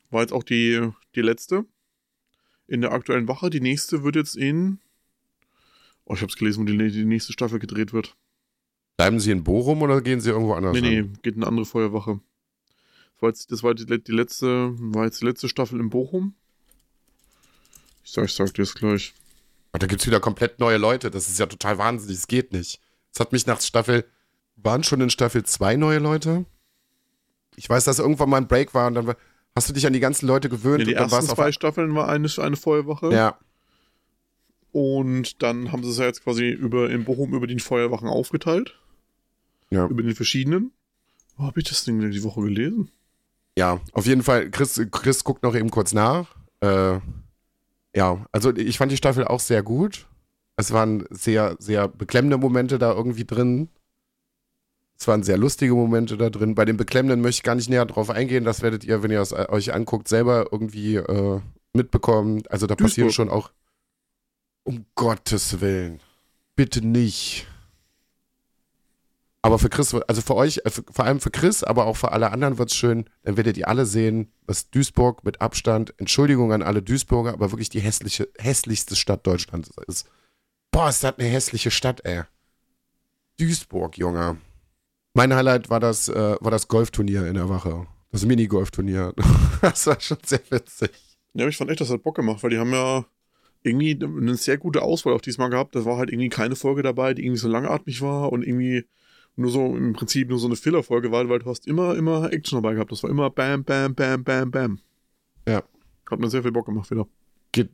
[0.10, 1.66] War jetzt auch die, die letzte
[2.68, 3.50] in der aktuellen Wache.
[3.50, 4.80] Die nächste wird jetzt in.
[6.06, 8.16] Oh, ich habe es gelesen, wo die, die nächste Staffel gedreht wird.
[8.98, 10.74] Bleiben sie in Bochum oder gehen sie irgendwo anders?
[10.74, 12.22] Nee, nee, geht in eine andere Feuerwache.
[13.14, 16.36] Das war, jetzt, das war die, die, letzte, war jetzt die letzte Staffel in Bochum.
[18.04, 19.14] Ich sag, ich sag dir es gleich.
[19.72, 21.12] Aber da gibt es wieder komplett neue Leute.
[21.12, 22.18] Das ist ja total wahnsinnig.
[22.18, 22.80] Das geht nicht.
[23.12, 24.06] Es hat mich nach Staffel.
[24.56, 26.46] Waren schon in Staffel zwei neue Leute?
[27.58, 29.18] Ich weiß, dass irgendwann mal ein Break war und dann war,
[29.56, 30.80] hast du dich an die ganzen Leute gewöhnt.
[30.82, 33.12] Ja, die und ersten zwei Staffeln war eine, eine Feuerwache.
[33.14, 33.38] Ja.
[34.72, 38.78] Und dann haben sie es ja jetzt quasi über, in Bochum über die Feuerwachen aufgeteilt.
[39.70, 39.88] Ja.
[39.88, 40.72] Über den verschiedenen.
[41.38, 42.92] Wo habe ich das Ding die Woche gelesen?
[43.58, 44.50] Ja, auf jeden Fall.
[44.52, 46.36] Chris, Chris guckt noch eben kurz nach.
[46.60, 47.00] Äh,
[47.96, 50.08] ja, also ich fand die Staffel auch sehr gut.
[50.58, 53.70] Es waren sehr, sehr beklemmende Momente da irgendwie drin.
[54.98, 56.56] Es waren sehr lustige Momente da drin.
[56.56, 58.46] Bei den beklemmenden möchte ich gar nicht näher drauf eingehen.
[58.46, 61.42] Das werdet ihr, wenn ihr es euch anguckt, selber irgendwie äh,
[61.74, 62.44] mitbekommen.
[62.50, 63.52] Also da passieren schon auch.
[64.64, 66.00] Um Gottes Willen.
[66.56, 67.46] Bitte nicht.
[69.46, 72.32] Aber für Chris, also für euch, also vor allem für Chris, aber auch für alle
[72.32, 73.06] anderen wird es schön.
[73.22, 77.70] Dann werdet ihr alle sehen, dass Duisburg mit Abstand, Entschuldigung an alle Duisburger, aber wirklich
[77.70, 80.10] die hässliche, hässlichste Stadt Deutschlands ist.
[80.72, 82.24] Boah, ist das eine hässliche Stadt, ey.
[83.38, 84.38] Duisburg, Junge.
[85.16, 87.88] Mein Highlight war das, äh, war das Golfturnier in der Wache.
[88.12, 89.14] Das Minigolfturnier.
[89.62, 90.92] das war schon sehr witzig.
[91.34, 93.06] Ja, ich fand echt, das hat Bock gemacht, weil die haben ja
[93.64, 95.74] irgendwie eine sehr gute Auswahl auch diesmal gehabt.
[95.74, 98.84] Da war halt irgendwie keine Folge dabei, die irgendwie so langatmig war und irgendwie
[99.38, 102.62] nur so im Prinzip nur so eine Filler-Folge war, weil du hast immer, immer Action
[102.62, 102.92] dabei gehabt.
[102.92, 104.80] Das war immer Bam, Bam, Bam, Bam, Bam.
[105.48, 105.64] Ja.
[106.12, 107.08] Hat mir sehr viel Bock gemacht wieder.
[107.54, 107.74] Gibt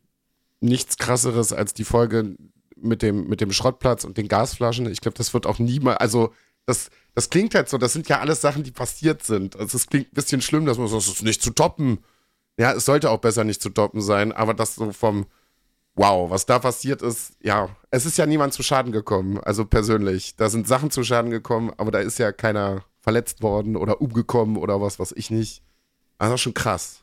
[0.59, 2.35] nichts krasseres als die Folge
[2.75, 4.85] mit dem, mit dem Schrottplatz und den Gasflaschen.
[4.91, 6.31] Ich glaube, das wird auch niemals, also
[6.65, 9.55] das, das klingt halt so, das sind ja alles Sachen, die passiert sind.
[9.55, 11.99] Also es klingt ein bisschen schlimm, dass man so, das ist nicht zu toppen.
[12.57, 15.25] Ja, es sollte auch besser nicht zu toppen sein, aber das so vom,
[15.95, 20.35] wow, was da passiert ist, ja, es ist ja niemand zu Schaden gekommen, also persönlich.
[20.35, 24.57] Da sind Sachen zu Schaden gekommen, aber da ist ja keiner verletzt worden oder umgekommen
[24.57, 25.63] oder was, was ich nicht.
[26.17, 27.01] Also schon krass.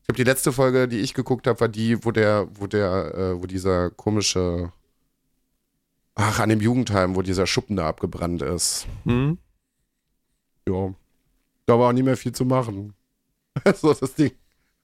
[0.00, 3.14] Ich glaube, die letzte Folge, die ich geguckt habe, war die, wo der, wo der,
[3.14, 4.72] äh, wo dieser komische,
[6.18, 8.86] ach, an dem Jugendheim, wo dieser Schuppen da abgebrannt ist.
[9.04, 9.38] Hm?
[10.68, 10.94] Ja.
[11.64, 12.94] Da war auch nicht mehr viel zu machen.
[13.64, 14.30] Also das Ding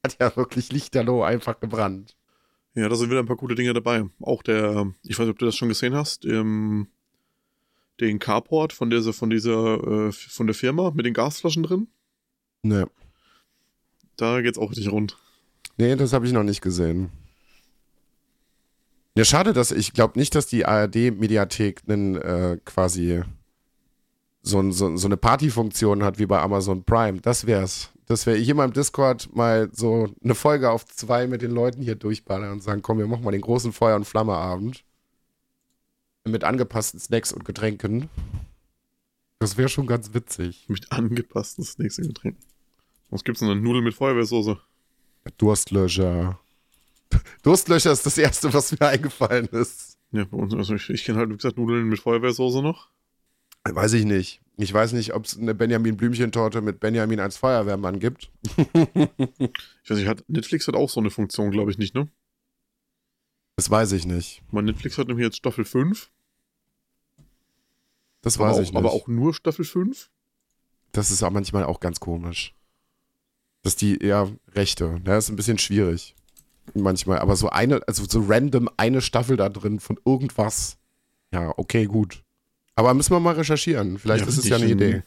[0.02, 2.16] hat ja wirklich lichterloh einfach gebrannt.
[2.74, 4.04] Ja, da sind wieder ein paar coole Dinge dabei.
[4.20, 6.88] Auch der, ich weiß nicht, ob du das schon gesehen hast, im,
[8.00, 11.86] den Carport von dieser, von dieser, äh, von der Firma mit den Gasflaschen drin.
[12.64, 12.88] Ne.
[14.16, 15.16] Da geht's auch richtig rund.
[15.76, 17.12] Nee, das habe ich noch nicht gesehen.
[19.16, 23.22] Ja, schade, dass ich glaube nicht, dass die ARD-Mediathek einen äh, quasi
[24.42, 27.20] so, so, so eine Partyfunktion hat wie bei Amazon Prime.
[27.20, 27.90] Das wär's.
[28.06, 31.80] Das wäre ich in meinem Discord mal so eine Folge auf zwei mit den Leuten
[31.80, 34.84] hier durchballern und sagen, komm, wir machen mal den großen Feuer- und Flamme-Abend.
[36.24, 38.08] Mit angepassten Snacks und Getränken.
[39.38, 40.66] Das wäre schon ganz witzig.
[40.68, 42.42] Mit angepassten Snacks und Getränken.
[43.10, 43.50] Was gibt's denn?
[43.50, 44.58] Eine Nudeln mit Feuerwehrsoße?
[45.38, 46.38] Durstlöscher.
[47.42, 49.98] Durstlöscher ist das Erste, was mir eingefallen ist.
[50.12, 52.90] Ja, bei uns, also ich, ich kenne halt, wie gesagt, Nudeln mit Feuerwehrsoße noch.
[53.64, 54.40] Weiß ich nicht.
[54.56, 58.30] Ich weiß nicht, ob es eine Benjamin Blümchen-Torte mit Benjamin als Feuerwehrmann gibt.
[59.84, 62.08] Ich weiß nicht, hat, Netflix hat auch so eine Funktion, glaube ich nicht, ne?
[63.56, 64.42] Das weiß ich nicht.
[64.50, 66.10] Mein Netflix hat nämlich jetzt Staffel 5.
[68.22, 68.76] Das weiß auch, ich nicht.
[68.76, 70.10] Aber auch nur Staffel 5.
[70.92, 72.54] das ist auch manchmal auch ganz komisch.
[73.62, 76.14] Dass die eher Rechte, ne, ist ein bisschen schwierig.
[76.74, 80.78] Manchmal, aber so eine, also so random eine Staffel da drin von irgendwas.
[81.32, 82.22] Ja, okay, gut.
[82.74, 83.98] Aber müssen wir mal recherchieren.
[83.98, 85.02] Vielleicht Ja, ist es ja ich eine in- Idee.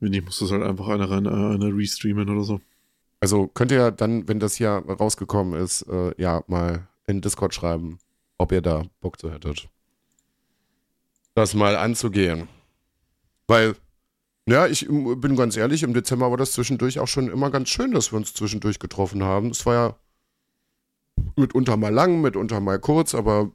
[0.00, 2.60] Wenn nicht, muss das halt einfach einer rein, äh, einer restreamen oder so.
[3.20, 7.98] Also könnt ihr dann, wenn das hier rausgekommen ist, äh, ja, mal in Discord schreiben,
[8.38, 9.68] ob ihr da Bock zu hättet.
[11.34, 12.48] Das mal anzugehen.
[13.46, 13.74] Weil,
[14.46, 17.68] ja, ich ähm, bin ganz ehrlich, im Dezember war das zwischendurch auch schon immer ganz
[17.68, 19.50] schön, dass wir uns zwischendurch getroffen haben.
[19.50, 19.96] Es war ja
[21.36, 23.52] mitunter mal lang, mitunter mal kurz, aber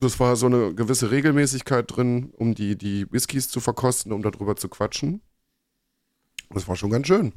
[0.00, 4.56] das war so eine gewisse Regelmäßigkeit drin, um die, die Whiskys zu verkosten, um darüber
[4.56, 5.22] zu quatschen.
[6.50, 7.32] Das war schon ganz schön.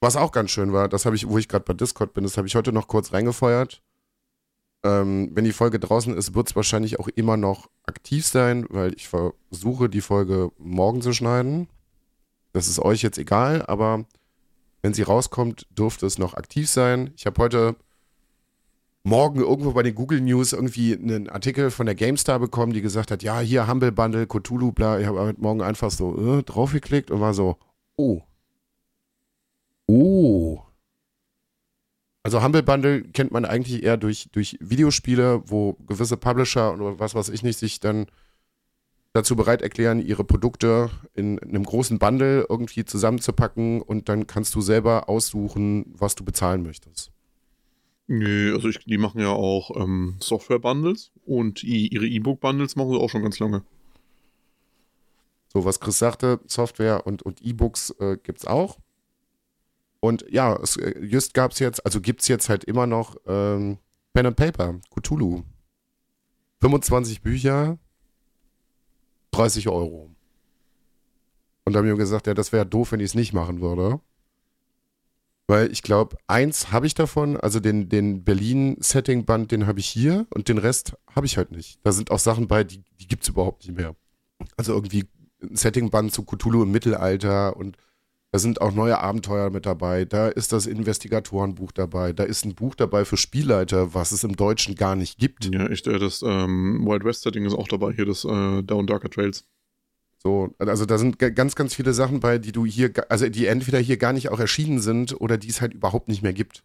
[0.00, 2.36] Was auch ganz schön war, das habe ich, wo ich gerade bei Discord bin, das
[2.36, 3.82] habe ich heute noch kurz reingefeuert.
[4.84, 8.94] Ähm, wenn die Folge draußen ist, wird es wahrscheinlich auch immer noch aktiv sein, weil
[8.94, 11.68] ich versuche, die Folge morgen zu schneiden.
[12.52, 14.04] Das ist euch jetzt egal, aber
[14.82, 17.12] wenn sie rauskommt, dürfte es noch aktiv sein.
[17.16, 17.76] Ich habe heute
[19.06, 23.12] morgen irgendwo bei den Google News irgendwie einen Artikel von der GameStar bekommen, die gesagt
[23.12, 24.98] hat, ja, hier Humble Bundle, Cthulhu, bla.
[24.98, 27.56] Ich habe heute Morgen einfach so äh, draufgeklickt und war so,
[27.96, 28.22] oh.
[29.86, 30.60] Oh.
[32.24, 37.14] Also Humble Bundle kennt man eigentlich eher durch, durch Videospiele, wo gewisse Publisher oder was
[37.14, 38.06] weiß ich nicht sich dann
[39.12, 44.60] dazu bereit erklären, ihre Produkte in einem großen Bundle irgendwie zusammenzupacken und dann kannst du
[44.60, 47.12] selber aussuchen, was du bezahlen möchtest.
[48.08, 52.98] Nee, also ich, die machen ja auch ähm, Software-Bundles und i, ihre E-Book-Bundles machen sie
[52.98, 53.62] auch schon ganz lange.
[55.52, 58.78] So, was Chris sagte, Software und, und E-Books äh, gibt es auch.
[60.00, 63.16] Und ja, es, äh, just gab es jetzt, also gibt es jetzt halt immer noch
[63.26, 63.78] ähm,
[64.12, 65.42] Pen and Paper, Cthulhu.
[66.60, 67.78] 25 Bücher,
[69.32, 70.10] 30 Euro.
[71.64, 74.00] Und da haben wir gesagt, ja, das wäre doof, wenn ich es nicht machen würde.
[75.48, 80.26] Weil ich glaube, eins habe ich davon, also den, den Berlin-Setting-Band, den habe ich hier
[80.34, 81.78] und den Rest habe ich halt nicht.
[81.84, 83.94] Da sind auch Sachen bei, die, die gibt es überhaupt nicht mehr.
[84.56, 85.04] Also irgendwie
[85.42, 87.76] ein Setting-Band zu Cthulhu im Mittelalter und
[88.32, 90.04] da sind auch neue Abenteuer mit dabei.
[90.04, 92.12] Da ist das Investigatorenbuch dabei.
[92.12, 95.46] Da ist ein Buch dabei für Spielleiter, was es im Deutschen gar nicht gibt.
[95.54, 99.08] Ja, echt, äh, das ähm, Wild West-Setting ist auch dabei, hier das äh, Down Darker
[99.08, 99.44] Trails.
[100.26, 103.46] So, also da sind ga- ganz, ganz viele Sachen bei, die du hier, also die
[103.46, 106.64] entweder hier gar nicht auch erschienen sind oder die es halt überhaupt nicht mehr gibt.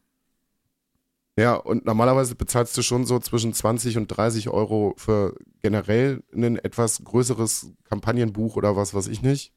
[1.38, 6.58] Ja, und normalerweise bezahlst du schon so zwischen 20 und 30 Euro für generell ein
[6.58, 9.54] etwas größeres Kampagnenbuch oder was weiß ich nicht.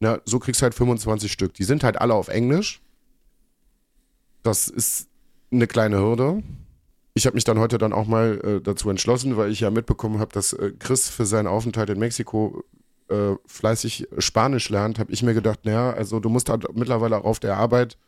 [0.00, 1.54] Na, so kriegst du halt 25 Stück.
[1.54, 2.82] Die sind halt alle auf Englisch.
[4.42, 5.08] Das ist
[5.50, 6.42] eine kleine Hürde.
[7.14, 10.18] Ich habe mich dann heute dann auch mal äh, dazu entschlossen, weil ich ja mitbekommen
[10.18, 12.64] habe, dass äh, Chris für seinen Aufenthalt in Mexiko
[13.10, 17.24] äh, fleißig Spanisch lernt, habe ich mir gedacht, naja, also du musst halt mittlerweile auch
[17.24, 17.98] auf der Arbeit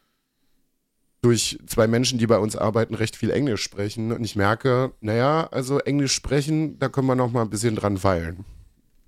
[1.23, 4.13] durch zwei Menschen, die bei uns arbeiten, recht viel Englisch sprechen.
[4.13, 7.97] Und ich merke, naja, also Englisch sprechen, da können wir noch mal ein bisschen dran
[7.97, 8.45] feilen.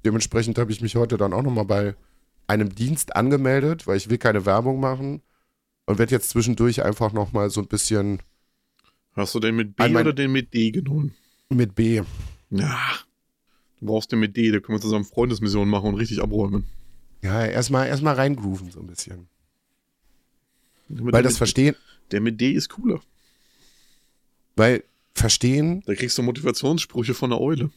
[0.04, 1.96] Dementsprechend habe ich mich heute dann auch noch mal bei
[2.46, 5.22] einem Dienst angemeldet, weil ich will keine Werbung machen
[5.86, 8.20] und werde jetzt zwischendurch einfach noch mal so ein bisschen
[9.14, 11.14] Hast du den mit B oder den mit D genommen?
[11.48, 12.02] Mit B.
[12.50, 12.78] Ja.
[13.84, 16.64] Du brauchst den mit D, da können wir zusammen Freundesmission machen und richtig abräumen.
[17.22, 19.28] Ja, erstmal erst reingrooven so ein bisschen.
[20.88, 21.76] Der Weil mit, das Verstehen,
[22.10, 23.02] der mit D ist cooler.
[24.56, 27.70] weil Verstehen, Da kriegst du Motivationssprüche von der Eule.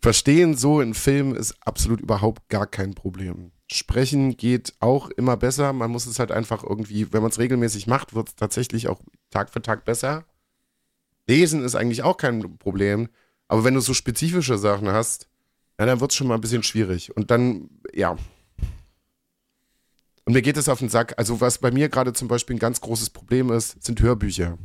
[0.00, 3.52] Verstehen so in Filmen ist absolut überhaupt gar kein Problem.
[3.70, 5.74] Sprechen geht auch immer besser.
[5.74, 9.02] Man muss es halt einfach irgendwie, wenn man es regelmäßig macht, wird es tatsächlich auch
[9.28, 10.24] Tag für Tag besser.
[11.26, 13.10] Lesen ist eigentlich auch kein Problem.
[13.46, 15.29] Aber wenn du so spezifische Sachen hast,
[15.80, 17.16] ja, dann wird es schon mal ein bisschen schwierig.
[17.16, 18.18] Und dann, ja.
[20.26, 21.14] Und mir geht es auf den Sack.
[21.18, 24.58] Also, was bei mir gerade zum Beispiel ein ganz großes Problem ist, sind Hörbücher.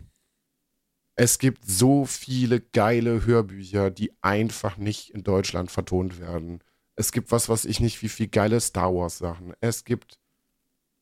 [1.16, 6.62] Es gibt so viele geile Hörbücher, die einfach nicht in Deutschland vertont werden.
[6.98, 9.54] Es gibt was, was ich nicht, wie viel geile Star Wars Sachen.
[9.62, 10.20] Es gibt,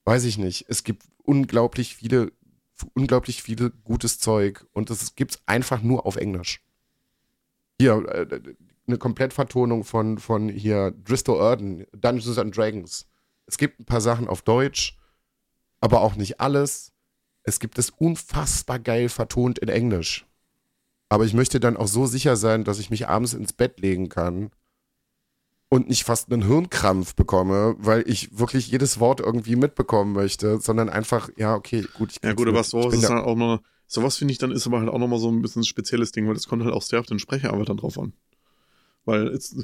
[0.06, 2.32] weiß ich nicht, es gibt unglaublich viele,
[2.94, 6.62] unglaublich viele gutes Zeug und es gibt's einfach nur auf Englisch.
[7.80, 8.56] Hier, äh,
[8.88, 13.08] eine Komplettvertonung von, von hier Dristo Erden, Dungeons and Dragons.
[13.46, 14.98] Es gibt ein paar Sachen auf Deutsch,
[15.80, 16.94] aber auch nicht alles.
[17.44, 20.26] Es gibt es unfassbar geil vertont in Englisch.
[21.10, 24.10] Aber ich möchte dann auch so sicher sein, dass ich mich abends ins Bett legen
[24.10, 24.50] kann
[25.70, 30.90] und nicht fast einen Hirnkrampf bekomme, weil ich wirklich jedes Wort irgendwie mitbekommen möchte, sondern
[30.90, 32.12] einfach, ja, okay, gut.
[32.12, 34.68] Ich Ja gut, aber Ich sowas ist halt auch noch, sowas finde ich dann ist
[34.68, 36.82] aber halt auch nochmal so ein bisschen ein spezielles Ding, weil das kommt halt auch
[36.82, 38.14] sehr auf den Sprecher dann drauf an.
[39.06, 39.56] Weil jetzt,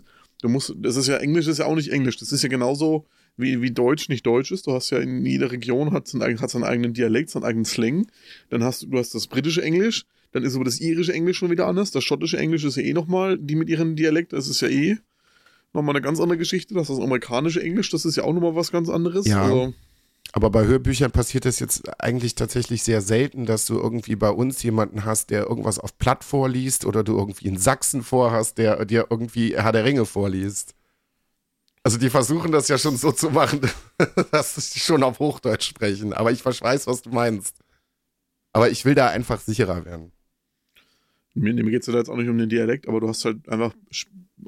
[0.42, 2.18] du musst, das ist ja Englisch, ist ja auch nicht Englisch.
[2.18, 3.06] Das ist ja genauso
[3.38, 4.68] wie, wie Deutsch nicht Deutsch ist.
[4.68, 8.08] Du hast ja in jeder Region hat seinen, hat seinen eigenen Dialekt, seinen eigenen Slang.
[8.50, 11.50] Dann hast du, du hast das britische Englisch, dann ist aber das irische Englisch schon
[11.50, 11.92] wieder anders.
[11.92, 14.98] Das schottische Englisch ist ja eh nochmal, die mit ihrem Dialekt, das ist ja eh
[15.74, 16.74] nochmal eine ganz andere Geschichte.
[16.74, 19.26] Das ist das amerikanische Englisch, das ist ja auch nochmal was ganz anderes.
[19.26, 19.44] Ja.
[19.44, 19.74] Also,
[20.32, 24.61] Aber bei Hörbüchern passiert das jetzt eigentlich tatsächlich sehr selten, dass du irgendwie bei uns
[24.61, 29.07] jemanden hast, der irgendwas auf Platt vorliest oder du irgendwie einen Sachsen vorhast, der dir
[29.09, 30.75] irgendwie Herr der Ringe vorliest.
[31.82, 33.61] Also die versuchen das ja schon so zu machen,
[34.32, 36.13] dass sie schon auf Hochdeutsch sprechen.
[36.13, 37.55] Aber ich weiß, was du meinst.
[38.53, 40.11] Aber ich will da einfach sicherer werden.
[41.34, 43.25] Mir, mir geht es ja da jetzt auch nicht um den Dialekt, aber du hast
[43.25, 43.73] halt einfach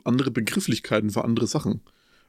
[0.03, 1.82] andere Begrifflichkeiten für andere Sachen.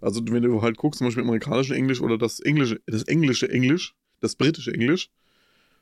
[0.03, 3.49] Also wenn du halt guckst, zum Beispiel im amerikanischen Englisch oder das englische, das englische
[3.51, 5.11] Englisch, das britische Englisch,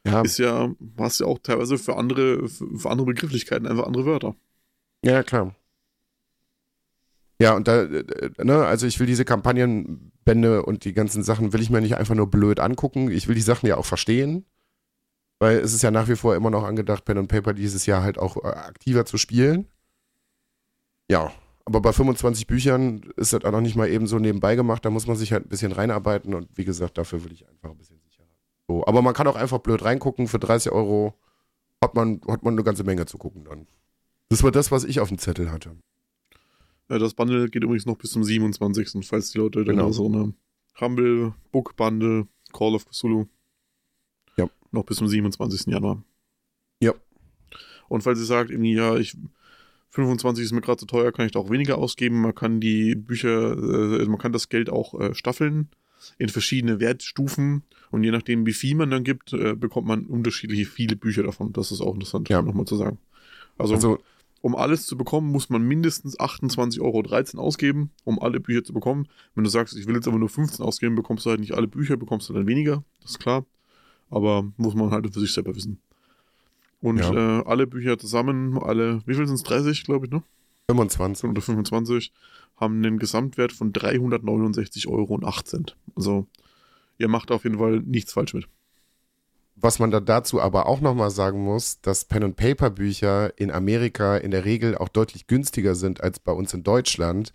[0.05, 4.37] Ja, ist ja, hast ja auch teilweise für andere, für, andere Begrifflichkeiten einfach andere Wörter.
[5.03, 5.55] ja klar.
[7.41, 8.05] Ja, und da, äh,
[8.43, 12.15] ne, also ich will diese Kampagnenbände und die ganzen Sachen will ich mir nicht einfach
[12.15, 13.11] nur blöd angucken.
[13.11, 14.45] Ich will die Sachen ja auch verstehen.
[15.41, 18.03] Weil es ist ja nach wie vor immer noch angedacht, Pen and Paper dieses Jahr
[18.03, 19.69] halt auch äh, aktiver zu spielen.
[21.11, 21.33] Ja,
[21.71, 24.85] aber bei 25 Büchern ist das auch noch nicht mal eben so nebenbei gemacht.
[24.85, 27.71] Da muss man sich halt ein bisschen reinarbeiten und wie gesagt, dafür will ich einfach
[27.71, 28.27] ein bisschen sicherer.
[28.67, 30.27] So, aber man kann auch einfach blöd reingucken.
[30.27, 31.15] Für 30 Euro
[31.81, 33.69] hat man, hat man eine ganze Menge zu gucken dann.
[34.31, 35.77] Das war das, was ich auf dem Zettel hatte.
[36.89, 39.85] Äh, Das Bundle geht übrigens noch bis zum 27., falls die Leute Genau.
[39.85, 39.93] genau.
[39.93, 40.35] so eine
[40.81, 43.27] Rumble, Book Bundle, Call of Cthulhu.
[44.37, 44.51] Ja.
[44.73, 45.67] Noch bis zum 27.
[45.73, 46.03] Januar.
[46.83, 46.95] Ja.
[47.89, 49.17] Und falls ihr sagt, irgendwie, ja, ich
[49.91, 52.21] 25 ist mir gerade zu teuer, kann ich da auch weniger ausgeben.
[52.21, 55.69] Man kann die Bücher, äh, man kann das Geld auch äh, staffeln
[56.19, 60.65] in verschiedene Wertstufen und je nachdem, wie viel man dann gibt, äh, bekommt man unterschiedliche
[60.65, 61.53] viele Bücher davon.
[61.53, 62.41] Das ist auch interessant, Ja.
[62.41, 62.99] nochmal zu sagen.
[63.59, 63.99] Also, Also,
[64.43, 66.81] um alles zu bekommen, muss man mindestens 28,13
[67.37, 69.07] Euro ausgeben, um alle Bücher zu bekommen.
[69.35, 71.69] Wenn du sagst, ich will jetzt aber nur 15 ausgeben, bekommst du halt nicht alle
[71.69, 73.45] Bücher, bekommst du dann weniger, das ist klar.
[74.09, 75.81] Aber muss man halt für sich selber wissen.
[76.81, 77.41] Und Ja.
[77.41, 79.43] äh, alle Bücher zusammen, alle, wie viel sind es?
[79.43, 80.23] 30, glaube ich, ne?
[80.69, 81.29] 25.
[81.29, 82.13] Oder 25,
[82.57, 85.21] haben einen Gesamtwert von 369,18 Euro.
[85.97, 86.27] Also,
[86.99, 88.47] ihr macht auf jeden Fall nichts falsch mit.
[89.57, 94.47] Was man da dazu aber auch nochmal sagen muss, dass Pen-and-Paper-Bücher in Amerika in der
[94.47, 97.33] Regel auch deutlich günstiger sind als bei uns in Deutschland.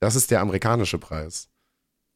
[0.00, 1.48] Das ist der amerikanische Preis.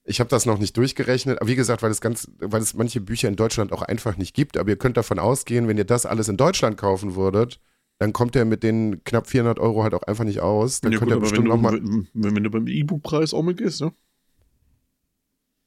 [0.09, 3.01] Ich habe das noch nicht durchgerechnet, aber wie gesagt, weil es ganz, weil es manche
[3.01, 6.07] Bücher in Deutschland auch einfach nicht gibt, aber ihr könnt davon ausgehen, wenn ihr das
[6.07, 7.61] alles in Deutschland kaufen würdet,
[7.99, 10.81] dann kommt ihr mit den knapp 400 Euro halt auch einfach nicht aus.
[10.81, 13.93] Dann Ja, könnt gut, ihr bestimmt nochmal, wenn, wenn du beim E-Book-Preis auch mitgehst, ne?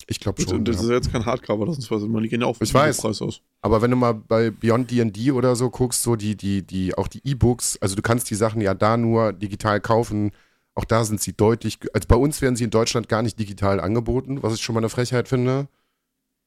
[0.08, 0.66] ich glaube Das, schon.
[0.66, 0.82] das ja.
[0.84, 2.98] ist ja jetzt kein Hardcover, das ist man die gehen ja auch Ich weiß.
[3.02, 3.42] Preis aus.
[3.62, 7.08] Aber wenn du mal bei Beyond D&D oder so guckst, so die, die, die, auch
[7.08, 10.32] die E-Books, also du kannst die Sachen ja da nur digital kaufen,
[10.76, 13.80] auch da sind sie deutlich, also bei uns werden sie in Deutschland gar nicht digital
[13.80, 15.68] angeboten, was ich schon mal eine Frechheit finde.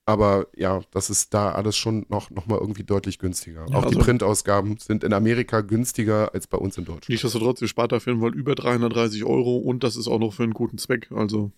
[0.05, 3.67] Aber ja, das ist da alles schon noch, noch mal irgendwie deutlich günstiger.
[3.69, 7.09] Ja, auch die also- Printausgaben sind in Amerika günstiger als bei uns in Deutschland.
[7.09, 10.43] Nichtsdestotrotz, ihr spart auf jeden Fall über 330 Euro und das ist auch noch für
[10.43, 11.09] einen guten Zweck.
[11.13, 11.53] Also,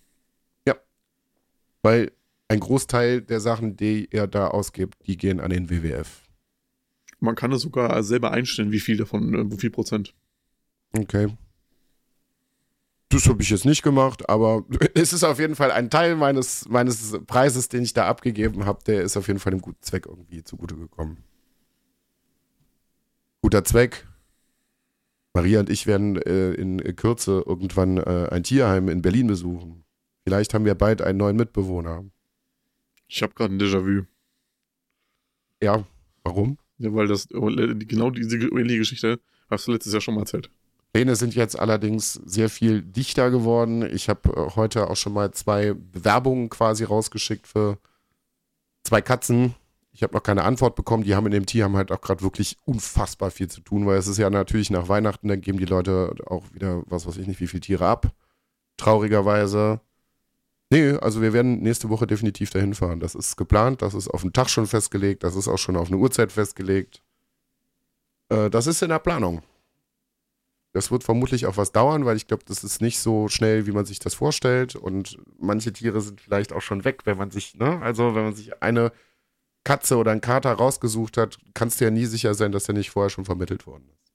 [1.81, 2.11] Weil
[2.47, 6.23] ein Großteil der Sachen, die ihr da ausgibt, die gehen an den WWF.
[7.19, 10.15] man kann es sogar selber einstellen, wie viel davon, äh, wie viel Prozent.
[10.97, 11.27] Okay.
[13.09, 16.67] Das habe ich jetzt nicht gemacht, aber es ist auf jeden Fall ein Teil meines,
[16.67, 20.05] meines Preises, den ich da abgegeben habe, der ist auf jeden Fall dem guten Zweck
[20.07, 21.23] irgendwie zugute gekommen.
[23.41, 24.07] Guter Zweck.
[25.33, 29.83] Maria und ich werden äh, in Kürze irgendwann äh, ein Tierheim in Berlin besuchen.
[30.23, 32.05] Vielleicht haben wir bald einen neuen Mitbewohner.
[33.07, 34.05] Ich habe gerade ein Déjà-vu.
[35.61, 35.85] Ja,
[36.23, 36.57] warum?
[36.77, 40.49] Ja, weil das äh, genau diese ähnliche Geschichte hast du letztes Jahr schon mal erzählt.
[40.95, 43.81] Pläne sind jetzt allerdings sehr viel dichter geworden.
[43.81, 47.79] Ich habe äh, heute auch schon mal zwei Bewerbungen quasi rausgeschickt für
[48.85, 49.55] zwei Katzen.
[49.91, 51.03] Ich habe noch keine Antwort bekommen.
[51.03, 54.07] Die haben in dem Tierheim halt auch gerade wirklich unfassbar viel zu tun, weil es
[54.07, 57.41] ist ja natürlich nach Weihnachten, dann geben die Leute auch wieder, was weiß ich nicht,
[57.41, 58.13] wie viele Tiere ab.
[58.77, 59.81] Traurigerweise.
[60.69, 63.01] Nee, also wir werden nächste Woche definitiv dahin fahren.
[63.01, 65.89] Das ist geplant, das ist auf den Tag schon festgelegt, das ist auch schon auf
[65.89, 67.03] eine Uhrzeit festgelegt.
[68.29, 69.41] Äh, das ist in der Planung.
[70.75, 73.71] Das wird vermutlich auch was dauern, weil ich glaube, das ist nicht so schnell, wie
[73.71, 74.75] man sich das vorstellt.
[74.75, 77.81] Und manche Tiere sind vielleicht auch schon weg, wenn man sich, ne?
[77.81, 78.91] Also, wenn man sich eine
[79.63, 82.89] Katze oder einen Kater rausgesucht hat, kannst du ja nie sicher sein, dass der nicht
[82.89, 84.11] vorher schon vermittelt worden ist.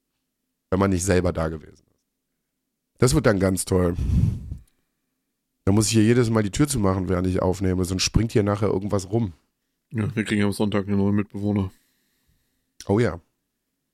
[0.69, 2.07] Wenn man nicht selber da gewesen ist.
[2.99, 3.95] Das wird dann ganz toll.
[5.65, 8.33] Da muss ich hier jedes Mal die Tür zu machen, während ich aufnehme, sonst springt
[8.33, 9.33] hier nachher irgendwas rum.
[9.89, 11.71] Ja, wir kriegen am Sonntag eine neue Mitbewohner.
[12.85, 13.19] Oh ja.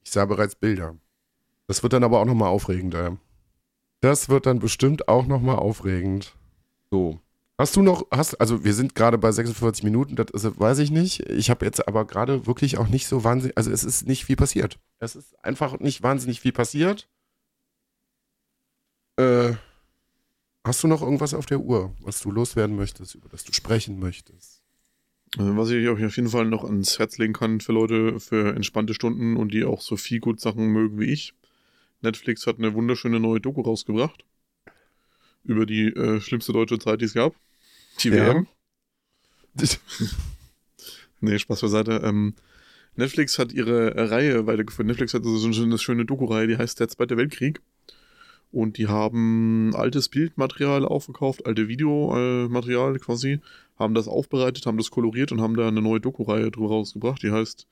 [0.04, 0.98] Ich sah bereits Bilder.
[1.68, 3.18] Das wird dann aber auch nochmal aufregend, ey.
[4.00, 6.36] Das wird dann bestimmt auch nochmal aufregend.
[6.92, 7.20] So.
[7.58, 10.92] Hast du noch, hast, also wir sind gerade bei 46 Minuten, das ist, weiß ich
[10.92, 11.22] nicht.
[11.30, 14.36] Ich habe jetzt aber gerade wirklich auch nicht so wahnsinnig, also es ist nicht viel
[14.36, 14.80] passiert.
[15.00, 17.10] Es ist einfach nicht wahnsinnig viel passiert.
[19.18, 19.54] Äh,
[20.64, 23.98] hast du noch irgendwas auf der Uhr, was du loswerden möchtest, über das du sprechen
[23.98, 24.62] möchtest?
[25.38, 28.56] Äh, was ich euch auf jeden Fall noch ans Herz legen kann für Leute, für
[28.56, 31.34] entspannte Stunden und die auch so viel gut Sachen mögen wie ich.
[32.02, 34.26] Netflix hat eine wunderschöne neue Doku rausgebracht.
[35.44, 37.34] Über die äh, schlimmste deutsche Zeit, die es gab.
[38.02, 38.34] Die Ja.
[38.34, 38.48] WM.
[41.22, 42.02] nee, Spaß beiseite.
[42.04, 42.36] Ähm,
[42.96, 44.88] Netflix hat ihre äh, Reihe weitergeführt.
[44.88, 47.62] Netflix hat so eine schöne Doku-Reihe, die heißt Der Zweite Weltkrieg.
[48.52, 53.40] Und die haben altes Bildmaterial aufgekauft, alte Videomaterial quasi,
[53.78, 57.32] haben das aufbereitet, haben das koloriert und haben da eine neue Doku-Reihe drüber rausgebracht, die
[57.32, 57.68] heißt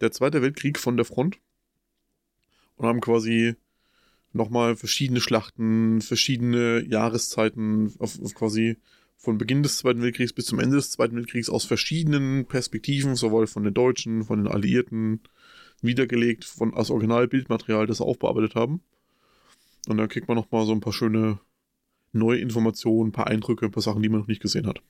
[0.00, 1.38] Der Zweite Weltkrieg von der Front.
[2.76, 3.54] Und haben quasi
[4.32, 8.76] nochmal verschiedene Schlachten, verschiedene Jahreszeiten auf, auf quasi
[9.16, 13.46] von Beginn des Zweiten Weltkriegs bis zum Ende des Zweiten Weltkriegs aus verschiedenen Perspektiven, sowohl
[13.46, 15.20] von den Deutschen, von den Alliierten,
[15.82, 18.82] niedergelegt, von als Originalbildmaterial, das sie aufbearbeitet haben.
[19.88, 21.38] Und da kriegt man nochmal so ein paar schöne
[22.12, 24.82] neue Informationen, ein paar Eindrücke, ein paar Sachen, die man noch nicht gesehen hat.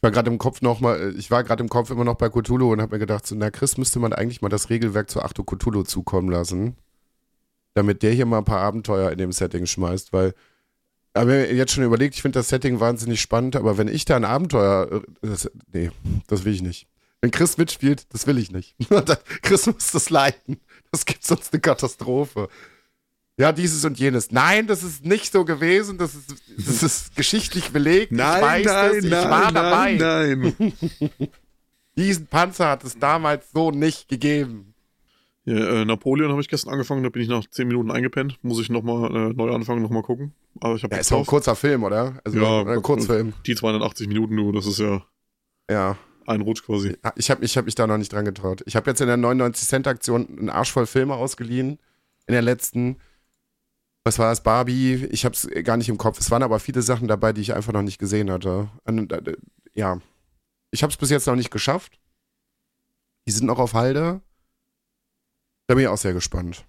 [0.00, 2.30] Ich war gerade im Kopf noch mal, ich war gerade im Kopf immer noch bei
[2.30, 5.20] Cthulhu und habe mir gedacht, so, na Chris müsste man eigentlich mal das Regelwerk zu
[5.20, 6.74] Achtung Cthulhu zukommen lassen,
[7.74, 10.32] damit der hier mal ein paar Abenteuer in dem Setting schmeißt, weil
[11.14, 14.16] habe mir jetzt schon überlegt, ich finde das Setting wahnsinnig spannend, aber wenn ich da
[14.16, 15.90] ein Abenteuer, äh, das, nee,
[16.28, 16.86] das will ich nicht.
[17.20, 18.76] Wenn Chris mitspielt, das will ich nicht.
[19.42, 20.60] Chris muss das leiten.
[20.90, 22.48] Das gibt sonst eine Katastrophe.
[23.40, 24.30] Ja, dieses und jenes.
[24.32, 25.96] Nein, das ist nicht so gewesen.
[25.96, 28.12] Das ist, das ist geschichtlich belegt.
[28.12, 28.96] ich weiß das.
[29.04, 29.94] Ich war dabei.
[29.94, 30.54] nein.
[31.96, 34.74] Diesen Panzer hat es damals so nicht gegeben.
[35.44, 38.38] Ja, äh, Napoleon habe ich gestern angefangen, da bin ich nach 10 Minuten eingepennt.
[38.42, 40.32] Muss ich nochmal äh, neu anfangen, nochmal gucken.
[40.60, 42.20] Aber ich Ja, ist auch ein kurzer Film, oder?
[42.24, 43.32] Also Ja, ein Kurzfilm.
[43.46, 45.02] die 280 Minuten, du, das ist ja
[45.70, 45.96] Ja.
[46.26, 46.96] ein Rutsch quasi.
[47.16, 48.62] Ich habe ich hab mich da noch nicht dran getraut.
[48.66, 51.78] Ich habe jetzt in der 99-Cent-Aktion einen Arsch voll Filme ausgeliehen.
[52.26, 52.96] In der letzten.
[54.10, 54.42] Was war das?
[54.42, 55.06] Barbie.
[55.12, 56.18] Ich habe es gar nicht im Kopf.
[56.18, 58.68] Es waren aber viele Sachen dabei, die ich einfach noch nicht gesehen hatte.
[58.82, 59.36] Und, äh,
[59.72, 60.00] ja.
[60.72, 62.00] Ich habe es bis jetzt noch nicht geschafft.
[63.28, 64.20] Die sind noch auf Halde.
[65.68, 66.64] Da bin ich auch sehr gespannt.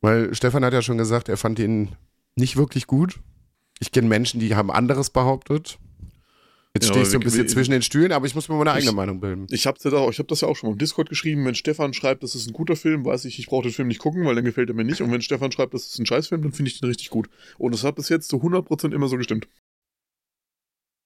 [0.00, 1.94] Weil Stefan hat ja schon gesagt, er fand ihn
[2.34, 3.20] nicht wirklich gut.
[3.78, 5.78] Ich kenne Menschen, die haben anderes behauptet.
[6.76, 8.70] Jetzt Ja, ich so ein bisschen wir- zwischen den Stühlen, aber ich muss mir meine
[8.70, 9.46] eigene Ich- Meinung bilden.
[9.50, 11.44] Ich habe ich hab das ja auch schon mal im Discord geschrieben.
[11.44, 13.98] Wenn Stefan schreibt, das ist ein guter Film, weiß ich, ich brauche den Film nicht
[13.98, 15.00] gucken, weil dann gefällt er mir nicht.
[15.00, 17.28] Und wenn Stefan schreibt, das ist ein Scheißfilm, dann finde ich den richtig gut.
[17.58, 19.48] Und das hat bis jetzt zu 100% immer so gestimmt.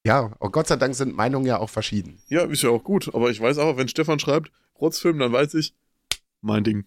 [0.06, 2.18] Ja, und Gott sei Dank sind Meinungen ja auch verschieden.
[2.28, 3.14] Ja, ist ja auch gut.
[3.14, 5.74] Aber ich weiß auch, wenn Stefan schreibt, Rotzfilm, dann weiß ich,
[6.42, 6.84] mein Ding.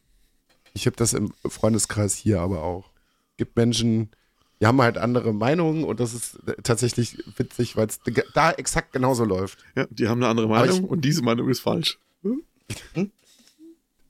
[0.73, 2.91] Ich habe das im Freundeskreis hier aber auch.
[3.37, 4.11] Gibt Menschen,
[4.59, 7.99] die haben halt andere Meinungen und das ist äh, tatsächlich witzig, weil es
[8.33, 9.59] da exakt genauso läuft.
[9.75, 11.99] Ja, die haben eine andere Meinung und diese Meinung ist falsch.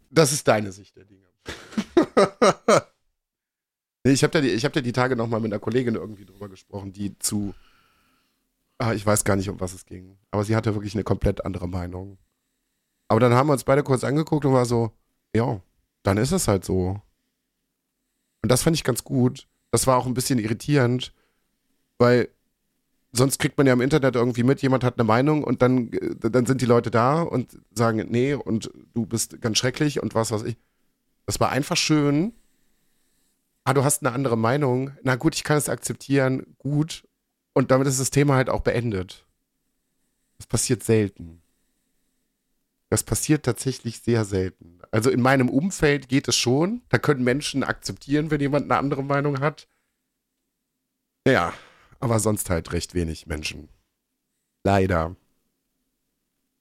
[0.10, 1.26] Das ist deine Sicht der Dinge.
[4.04, 6.50] ich habe da, die- ich hab da die Tage nochmal mit einer Kollegin irgendwie drüber
[6.50, 7.54] gesprochen, die zu.
[8.80, 10.18] Ah, ich weiß gar nicht, um was es ging.
[10.32, 12.18] Aber sie hatte wirklich eine komplett andere Meinung.
[13.08, 14.92] Aber dann haben wir uns beide kurz angeguckt und war so,
[15.36, 15.62] ja,
[16.04, 17.02] dann ist es halt so.
[18.44, 19.48] Und das fand ich ganz gut.
[19.78, 21.14] Das war auch ein bisschen irritierend,
[22.00, 22.30] weil
[23.12, 26.16] sonst kriegt man ja im Internet irgendwie mit, jemand hat eine Meinung und dann, äh,
[26.32, 30.32] dann sind die Leute da und sagen, nee, und du bist ganz schrecklich und was
[30.32, 30.58] weiß ich.
[31.28, 32.34] Das war einfach schön.
[33.66, 34.98] Ah, du hast eine andere Meinung.
[35.04, 36.56] Na gut, ich kann es akzeptieren.
[36.58, 37.08] Gut.
[37.54, 39.28] Und damit ist das Thema halt auch beendet.
[40.40, 41.44] Das passiert selten.
[42.90, 44.77] Das passiert tatsächlich sehr selten.
[44.92, 46.82] Also in meinem Umfeld geht es schon.
[46.90, 49.68] Da können Menschen akzeptieren, wenn jemand eine andere Meinung hat.
[51.28, 51.54] Ja,
[52.00, 53.70] aber sonst halt recht wenig Menschen.
[54.64, 55.16] Leider.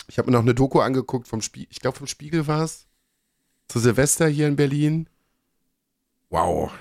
[0.08, 1.68] Ich habe mir noch eine Doku angeguckt vom Spiegel.
[1.70, 2.86] Ich glaube, vom Spiegel war es.
[3.68, 5.08] Zu Silvester hier in Berlin.
[6.30, 6.72] Wow.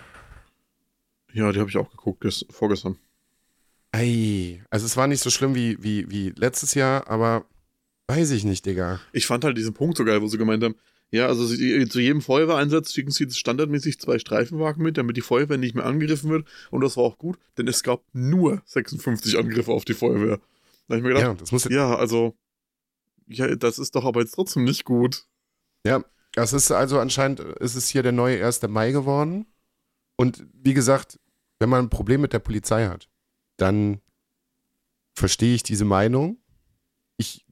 [1.33, 2.97] Ja, die habe ich auch geguckt, gest vorgestern.
[3.91, 4.63] Ei.
[4.69, 7.45] Also es war nicht so schlimm wie, wie, wie letztes Jahr, aber
[8.07, 8.99] weiß ich nicht, Digga.
[9.11, 10.75] Ich fand halt diesen Punkt so geil, wo sie gemeint haben,
[11.11, 15.57] ja, also sie, zu jedem Feuerwehreinsatz schicken sie standardmäßig zwei Streifenwagen mit, damit die Feuerwehr
[15.57, 16.47] nicht mehr angegriffen wird.
[16.71, 20.39] Und das war auch gut, denn es gab nur 56 Angriffe auf die Feuerwehr.
[20.87, 22.35] Da habe ich mir gedacht, ja, das muss ja, also,
[23.27, 25.25] ja, das ist doch aber jetzt trotzdem nicht gut.
[25.85, 26.03] Ja,
[26.33, 28.63] das ist also anscheinend, ist es hier der neue 1.
[28.63, 29.45] Mai geworden.
[30.17, 31.19] Und wie gesagt,
[31.59, 33.09] wenn man ein Problem mit der Polizei hat,
[33.57, 34.01] dann
[35.13, 36.39] verstehe ich diese Meinung.
[37.17, 37.44] Ich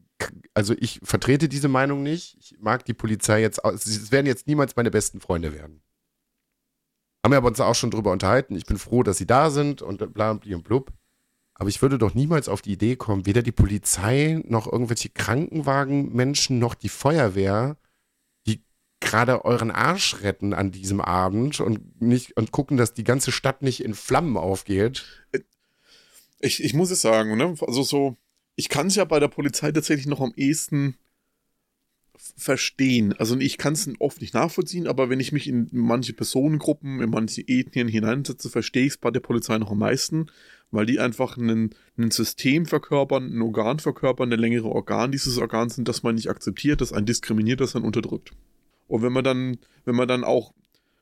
[0.53, 2.37] also ich vertrete diese Meinung nicht.
[2.39, 5.81] Ich mag die Polizei jetzt, es werden jetzt niemals meine besten Freunde werden.
[7.23, 8.55] Haben wir aber uns auch schon drüber unterhalten.
[8.55, 10.91] Ich bin froh, dass sie da sind und bla und blub.
[11.55, 16.59] Aber ich würde doch niemals auf die Idee kommen, weder die Polizei noch irgendwelche Krankenwagenmenschen
[16.59, 17.77] noch die Feuerwehr,
[18.45, 18.63] die
[18.99, 23.61] gerade euren Arsch retten an diesem Abend und nicht und gucken, dass die ganze Stadt
[23.61, 25.05] nicht in Flammen aufgeht.
[26.39, 27.55] Ich, ich muss es sagen, ne?
[27.61, 28.17] Also so,
[28.55, 30.95] ich kann es ja bei der Polizei tatsächlich noch am ehesten
[32.37, 33.13] verstehen.
[33.13, 37.09] Also ich kann es oft nicht nachvollziehen, aber wenn ich mich in manche Personengruppen, in
[37.09, 40.27] manche Ethnien hineinsetze, verstehe ich es bei der Polizei noch am meisten,
[40.71, 41.71] weil die einfach ein,
[42.09, 46.81] System verkörpern, ein Organ verkörpern, ein längere Organ dieses Organs sind, das man nicht akzeptiert,
[46.81, 48.31] das einen diskriminiert, das einen unterdrückt.
[48.87, 50.53] Und wenn man dann, wenn man dann auch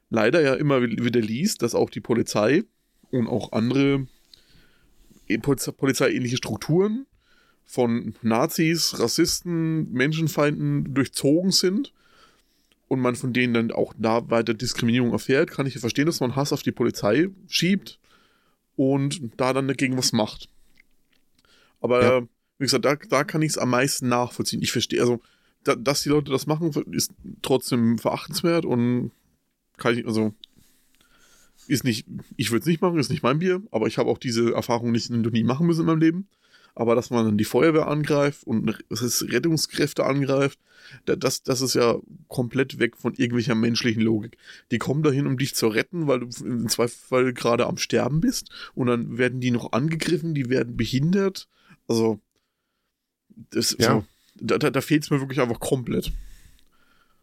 [0.09, 2.63] leider ja immer wieder liest, dass auch die Polizei
[3.11, 4.07] und auch andere
[5.41, 7.05] polizeiähnliche Strukturen
[7.72, 11.93] von Nazis, Rassisten, Menschenfeinden durchzogen sind
[12.89, 16.36] und man von denen dann auch da weiter Diskriminierung erfährt, kann ich verstehen, dass man
[16.36, 17.97] Hass auf die Polizei schiebt
[18.76, 20.49] und da dann dagegen was macht.
[21.80, 22.22] Aber ja.
[22.57, 24.61] wie gesagt, da, da kann ich es am meisten nachvollziehen.
[24.61, 25.22] Ich verstehe, also,
[25.63, 29.11] da, dass die Leute das machen, ist trotzdem verachtenswert und
[29.78, 30.34] kann ich, also,
[31.67, 32.05] ist nicht,
[32.36, 34.91] ich würde es nicht machen, ist nicht mein Bier, aber ich habe auch diese Erfahrung
[34.91, 36.28] nicht noch nie machen müssen in meinem Leben
[36.76, 40.59] aber dass man dann die Feuerwehr angreift und Rettungskräfte angreift,
[41.05, 41.97] das, das ist ja
[42.28, 44.38] komplett weg von irgendwelcher menschlichen Logik.
[44.72, 48.49] Die kommen dahin, um dich zu retten, weil du im Zweifel gerade am Sterben bist
[48.74, 51.47] und dann werden die noch angegriffen, die werden behindert.
[51.88, 52.19] Also,
[53.51, 53.93] das, ja.
[53.93, 54.05] so,
[54.36, 56.11] da, da, da fehlt es mir wirklich einfach komplett.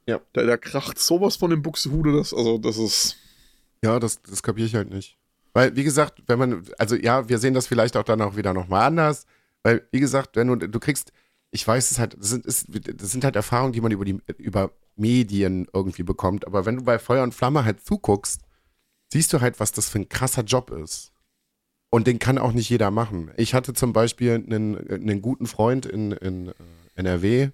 [0.07, 0.21] Ja.
[0.33, 3.17] Da, da kracht sowas von dem Buchsehude, das, also, das ist.
[3.85, 5.19] Ja, das, das kapiere ich halt nicht.
[5.53, 8.55] Weil, wie gesagt, wenn man, also ja, wir sehen das vielleicht auch dann auch wieder
[8.55, 9.27] nochmal anders.
[9.69, 11.13] Weil, wie gesagt, wenn du, du kriegst,
[11.51, 14.71] ich weiß es halt, das sind, das sind halt Erfahrungen, die man über, die, über
[14.97, 16.47] Medien irgendwie bekommt.
[16.47, 18.41] Aber wenn du bei Feuer und Flamme halt zuguckst,
[19.13, 21.13] siehst du halt, was das für ein krasser Job ist.
[21.91, 23.31] Und den kann auch nicht jeder machen.
[23.37, 26.53] Ich hatte zum Beispiel einen, einen guten Freund in, in äh,
[26.95, 27.51] NRW,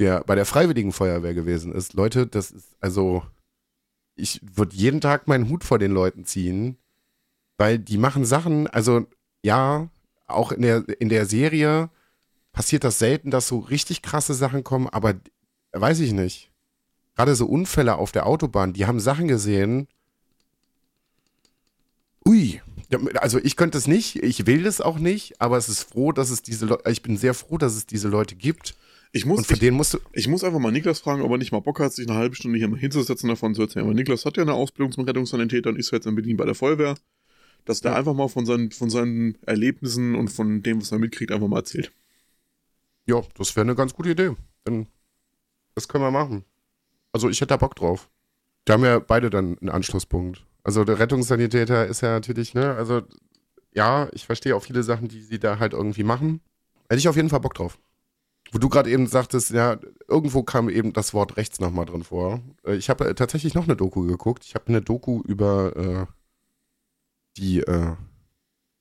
[0.00, 1.94] der bei der Freiwilligen Feuerwehr gewesen ist.
[1.94, 3.22] Leute, das ist, also,
[4.16, 6.76] ich würde jeden Tag meinen Hut vor den Leuten ziehen,
[7.56, 9.06] weil die machen Sachen, also,
[9.44, 9.88] ja,
[10.26, 11.90] auch in der, in der Serie
[12.52, 15.14] passiert das selten, dass so richtig krasse Sachen kommen, aber
[15.72, 16.50] weiß ich nicht.
[17.14, 19.88] Gerade so Unfälle auf der Autobahn, die haben Sachen gesehen.
[22.26, 22.60] Ui,
[23.14, 26.30] also ich könnte es nicht, ich will es auch nicht, aber es ist froh, dass
[26.30, 28.76] es diese Leute, ich bin sehr froh, dass es diese Leute gibt.
[29.12, 31.30] Ich muss, und von ich, denen musst du ich muss einfach mal Niklas fragen, ob
[31.30, 33.86] er nicht mal Bock hat, sich eine halbe Stunde hier mal hinzusetzen davon zu erzählen.
[33.86, 36.54] Aber Niklas hat ja eine Ausbildung zum Rettungssanitäter und ist jetzt in Berlin bei der
[36.54, 36.96] Feuerwehr
[37.66, 37.98] dass der ja.
[37.98, 41.58] einfach mal von seinen, von seinen Erlebnissen und von dem, was er mitkriegt, einfach mal
[41.58, 41.92] erzählt.
[43.06, 44.34] Ja, das wäre eine ganz gute Idee.
[44.64, 44.86] Dann,
[45.74, 46.44] das können wir machen.
[47.12, 48.08] Also ich hätte da Bock drauf.
[48.64, 50.44] Da haben ja beide dann einen Anschlusspunkt.
[50.64, 53.02] Also der Rettungssanitäter ist ja natürlich, ne, also
[53.72, 56.40] ja, ich verstehe auch viele Sachen, die sie da halt irgendwie machen.
[56.88, 57.78] Hätte ich auf jeden Fall Bock drauf.
[58.52, 62.40] Wo du gerade eben sagtest, ja, irgendwo kam eben das Wort rechts nochmal drin vor.
[62.64, 64.44] Äh, ich habe tatsächlich noch eine Doku geguckt.
[64.44, 66.06] Ich habe eine Doku über äh,
[67.36, 67.94] die äh,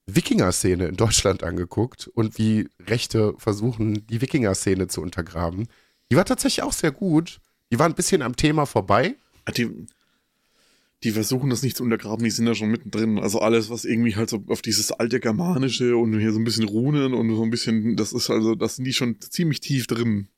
[0.08, 5.68] Wikinger-Szene in Deutschland angeguckt und wie Rechte versuchen, die Wikinger-Szene zu untergraben.
[6.12, 7.40] Die war tatsächlich auch sehr gut.
[7.72, 9.16] Die war ein bisschen am Thema vorbei.
[9.46, 9.88] Ah, die,
[11.04, 13.20] die versuchen das nicht zu untergraben, die sind da schon mittendrin.
[13.20, 16.68] Also alles, was irgendwie halt so auf dieses alte Germanische und hier so ein bisschen
[16.68, 20.30] Runen und so ein bisschen, das ist also, das sind die schon ziemlich tief drin.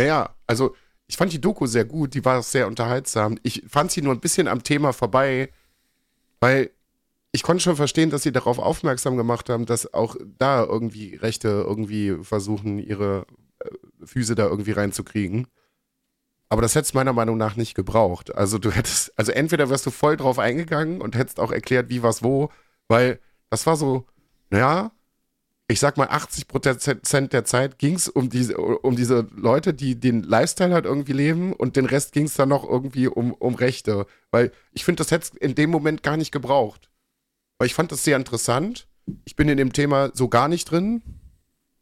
[0.00, 0.74] Ja, ja, also
[1.08, 3.38] ich fand die Doku sehr gut, die war sehr unterhaltsam.
[3.42, 5.50] Ich fand sie nur ein bisschen am Thema vorbei,
[6.40, 6.70] weil
[7.32, 11.48] ich konnte schon verstehen, dass sie darauf aufmerksam gemacht haben, dass auch da irgendwie Rechte
[11.48, 13.26] irgendwie versuchen, ihre
[13.60, 13.68] äh,
[14.04, 15.46] Füße da irgendwie reinzukriegen.
[16.48, 18.34] Aber das hättest meiner Meinung nach nicht gebraucht.
[18.34, 22.02] Also du hättest, also entweder wärst du voll drauf eingegangen und hättest auch erklärt, wie,
[22.02, 22.50] was, wo,
[22.88, 23.20] weil
[23.50, 24.06] das war so,
[24.48, 24.92] naja,
[25.70, 30.00] ich sag mal 80 Prozent der Zeit ging es um diese, um diese Leute, die
[30.00, 33.54] den Lifestyle halt irgendwie leben und den Rest ging es dann noch irgendwie um, um
[33.54, 34.06] Rechte.
[34.30, 36.88] Weil ich finde, das hätte in dem Moment gar nicht gebraucht.
[37.58, 38.86] Weil ich fand das sehr interessant.
[39.24, 41.02] Ich bin in dem Thema so gar nicht drin.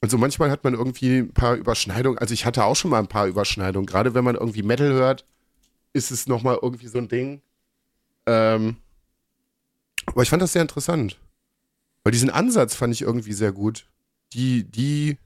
[0.00, 2.18] Also manchmal hat man irgendwie ein paar Überschneidungen.
[2.18, 3.86] Also ich hatte auch schon mal ein paar Überschneidungen.
[3.86, 5.26] Gerade wenn man irgendwie Metal hört,
[5.92, 7.42] ist es nochmal irgendwie so ein Ding.
[8.26, 8.76] Ähm,
[10.06, 11.18] aber ich fand das sehr interessant.
[12.04, 13.88] Weil diesen Ansatz fand ich irgendwie sehr gut.
[14.32, 15.18] Die, die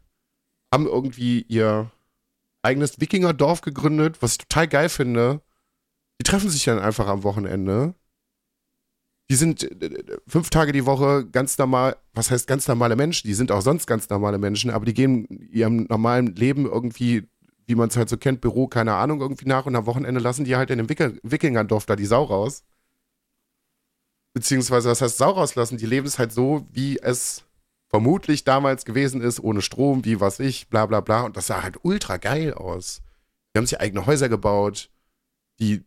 [0.73, 1.91] haben irgendwie ihr
[2.63, 5.41] eigenes Wikingerdorf gegründet, was ich total geil finde.
[6.21, 7.95] Die treffen sich dann einfach am Wochenende
[9.31, 13.29] die sind äh, fünf Tage die Woche ganz normal, was heißt ganz normale Menschen?
[13.29, 17.29] Die sind auch sonst ganz normale Menschen, aber die gehen ihrem normalen Leben irgendwie,
[17.67, 20.45] wie man es halt so kennt, Büro, keine Ahnung, irgendwie nach und am Wochenende lassen
[20.45, 22.65] die halt in dem Wikingerdorf da die Sau raus.
[24.33, 25.79] Beziehungsweise, was heißt Sau rauslassen?
[25.79, 27.45] Die leben es halt so, wie es
[27.89, 31.23] vermutlich damals gewesen ist, ohne Strom, wie was ich, bla bla bla.
[31.23, 33.01] Und das sah halt ultra geil aus.
[33.55, 34.91] Die haben sich eigene Häuser gebaut.
[35.61, 35.85] Die,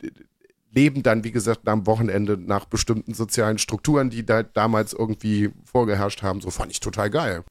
[0.74, 6.24] leben dann, wie gesagt, am Wochenende nach bestimmten sozialen Strukturen, die da damals irgendwie vorgeherrscht
[6.24, 6.42] haben.
[6.42, 7.44] So fand ich total geil.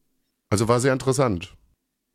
[0.51, 1.57] Also war sehr interessant.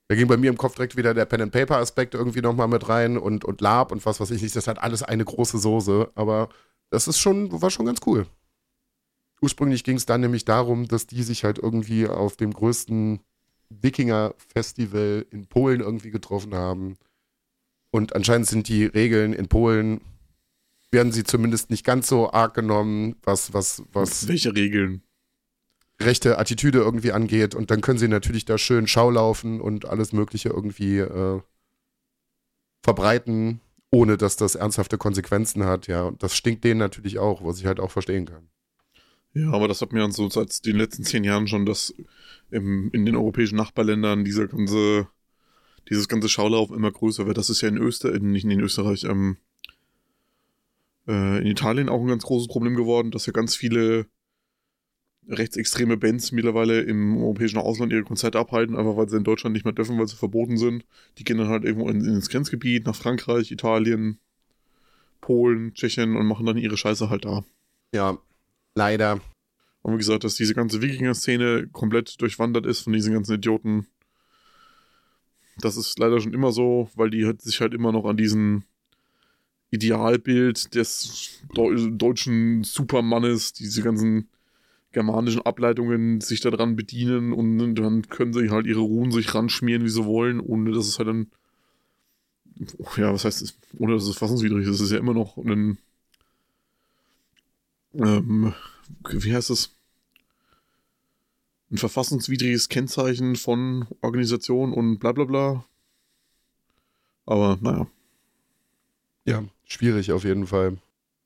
[0.10, 2.68] Da ging bei mir im Kopf direkt wieder der Pen and Paper Aspekt irgendwie nochmal
[2.68, 4.56] mit rein und, und Lab und was weiß ich nicht.
[4.56, 6.50] Das hat alles eine große Soße, aber
[6.90, 8.26] das ist schon, war schon ganz cool.
[9.42, 13.20] Ursprünglich ging es dann nämlich darum, dass die sich halt irgendwie auf dem größten
[13.70, 16.96] Wikinger-Festival in Polen irgendwie getroffen haben.
[17.92, 20.02] Und anscheinend sind die Regeln in Polen
[20.92, 24.28] werden sie zumindest nicht ganz so arg genommen, was, was, was.
[24.28, 25.04] Welche Regeln?
[26.00, 27.56] Rechte Attitüde irgendwie angeht.
[27.56, 31.42] Und dann können sie natürlich da schön Schaulaufen und alles Mögliche irgendwie äh,
[32.84, 33.60] verbreiten,
[33.90, 35.88] ohne dass das ernsthafte Konsequenzen hat.
[35.88, 38.50] Ja, und das stinkt denen natürlich auch, was ich halt auch verstehen kann.
[39.34, 41.94] Ja, aber das hat mir so seit den letzten zehn Jahren schon, dass
[42.50, 45.08] im, in den europäischen Nachbarländern dieser ganze,
[45.90, 47.38] dieses ganze Schaulaufen immer größer wird.
[47.38, 49.38] Das ist ja in Österreich, nicht in Österreich, ähm,
[51.08, 54.08] äh, in Italien auch ein ganz großes Problem geworden, dass ja ganz viele
[55.30, 59.66] rechtsextreme Bands mittlerweile im europäischen Ausland ihre Konzerte abhalten, einfach weil sie in Deutschland nicht
[59.66, 60.86] mehr dürfen, weil sie verboten sind.
[61.18, 64.20] Die gehen dann halt irgendwo in, ins Grenzgebiet, nach Frankreich, Italien,
[65.20, 67.44] Polen, Tschechien und machen dann ihre Scheiße halt da.
[67.94, 68.18] Ja,
[68.76, 69.20] leider.
[69.82, 73.88] Und wie gesagt, dass diese ganze Wikinger-Szene komplett durchwandert ist von diesen ganzen Idioten.
[75.60, 78.66] Das ist leider schon immer so, weil die halt sich halt immer noch an diesen
[79.72, 84.30] Idealbild des deutschen Supermannes, diese ganzen
[84.94, 89.90] germanischen Ableitungen sich daran bedienen und dann können sie halt ihre Ruhen sich ranschmieren, wie
[89.90, 91.28] sie wollen, ohne dass es halt dann,
[92.96, 94.76] ja, was heißt ohne dass es fassungswidrig ist.
[94.76, 95.78] Es ist ja immer noch ein,
[97.94, 98.54] ähm,
[99.10, 99.74] wie heißt das?
[101.70, 105.66] Ein verfassungswidriges Kennzeichen von Organisation und bla bla bla.
[107.26, 107.88] Aber naja.
[109.26, 110.78] Ja, schwierig auf jeden Fall.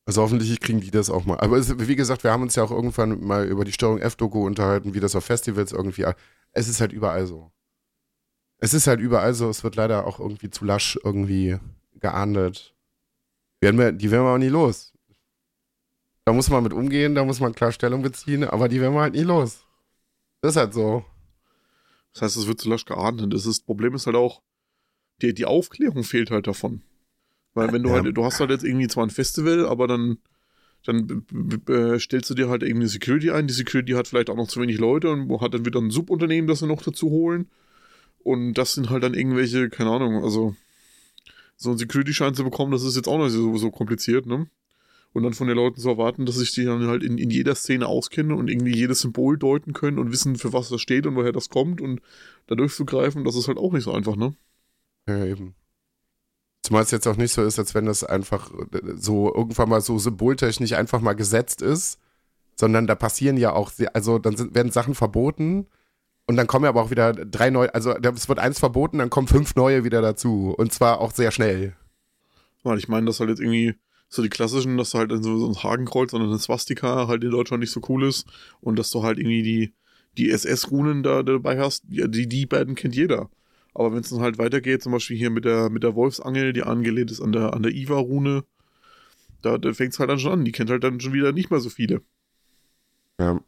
[0.05, 1.39] Also hoffentlich kriegen die das auch mal.
[1.39, 4.45] Aber es, wie gesagt, wir haben uns ja auch irgendwann mal über die Steuerung F-Doku
[4.45, 6.05] unterhalten, wie das auf Festivals irgendwie.
[6.51, 7.51] Es ist halt überall so.
[8.57, 9.49] Es ist halt überall so.
[9.49, 11.57] Es wird leider auch irgendwie zu lasch irgendwie
[11.99, 12.75] geahndet.
[13.61, 14.93] Werden wir, die werden wir auch nie los.
[16.25, 19.01] Da muss man mit umgehen, da muss man klar Stellung beziehen, aber die werden wir
[19.01, 19.65] halt nie los.
[20.41, 21.05] Das ist halt so.
[22.13, 23.33] Das heißt, es wird zu lasch geahndet.
[23.33, 24.41] Das, ist, das Problem ist halt auch,
[25.21, 26.83] die, die Aufklärung fehlt halt davon.
[27.53, 27.95] Weil wenn du ja.
[28.01, 30.17] halt, du hast halt jetzt irgendwie zwar ein Festival, aber dann,
[30.85, 31.25] dann
[31.67, 33.47] äh, stellst du dir halt irgendwie Security ein.
[33.47, 36.47] Die Security hat vielleicht auch noch zu wenig Leute und hat dann wieder ein Subunternehmen,
[36.47, 37.49] das sie noch dazu holen.
[38.23, 40.55] Und das sind halt dann irgendwelche, keine Ahnung, also
[41.57, 44.47] so ein Security-Schein zu bekommen, das ist jetzt auch noch so, so kompliziert, ne?
[45.13, 47.53] Und dann von den Leuten zu erwarten, dass sich die dann halt in, in jeder
[47.53, 51.15] Szene auskennen und irgendwie jedes Symbol deuten können und wissen, für was das steht und
[51.15, 52.01] woher das kommt und
[52.47, 54.33] da durchzugreifen, das ist halt auch nicht so einfach, ne?
[55.07, 55.53] Ja, eben.
[56.63, 58.51] Zumal es jetzt auch nicht so ist, als wenn das einfach
[58.97, 61.99] so irgendwann mal so symboltechnisch einfach mal gesetzt ist,
[62.55, 65.67] sondern da passieren ja auch, also dann sind, werden Sachen verboten
[66.27, 69.09] Und dann kommen ja aber auch wieder drei neue, also es wird eins verboten, dann
[69.09, 70.53] kommen fünf neue wieder dazu.
[70.57, 71.75] Und zwar auch sehr schnell.
[72.63, 73.75] Weil ich meine, dass halt jetzt irgendwie
[74.07, 77.31] so die klassischen, dass du halt so, so ein Hakenkreuz oder eine Swastika halt in
[77.31, 78.27] Deutschland nicht so cool ist
[78.61, 79.73] und dass du halt irgendwie die,
[80.17, 83.29] die SS-Runen da dabei hast, die, die beiden kennt jeder.
[83.73, 86.63] Aber wenn es dann halt weitergeht, zum Beispiel hier mit der, mit der Wolfsangel, die
[86.63, 88.43] angelehnt ist an der, an der Iva-Rune,
[89.41, 90.45] da, da fängt es halt dann schon an.
[90.45, 92.01] Die kennt halt dann schon wieder nicht mehr so viele.
[93.19, 93.39] Ja.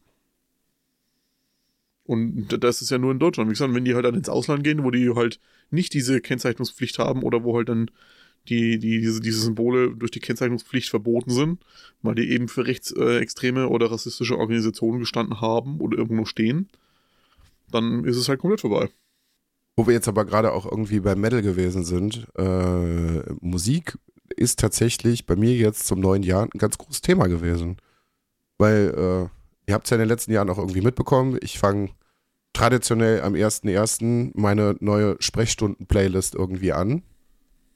[2.05, 3.49] Und das ist ja nur in Deutschland.
[3.49, 5.39] Wie gesagt, wenn die halt dann ins Ausland gehen, wo die halt
[5.71, 7.89] nicht diese Kennzeichnungspflicht haben oder wo halt dann
[8.49, 11.63] die, die, diese, diese Symbole durch die Kennzeichnungspflicht verboten sind,
[12.01, 16.69] weil die eben für rechtsextreme oder rassistische Organisationen gestanden haben oder irgendwo stehen,
[17.71, 18.89] dann ist es halt komplett vorbei.
[19.75, 23.97] Wo wir jetzt aber gerade auch irgendwie bei Metal gewesen sind, äh, Musik
[24.35, 27.77] ist tatsächlich bei mir jetzt zum neuen Jahr ein ganz großes Thema gewesen.
[28.57, 31.89] Weil, äh, ihr habt es ja in den letzten Jahren auch irgendwie mitbekommen, ich fange
[32.53, 34.31] traditionell am 1.1.
[34.35, 37.01] meine neue Sprechstunden-Playlist irgendwie an.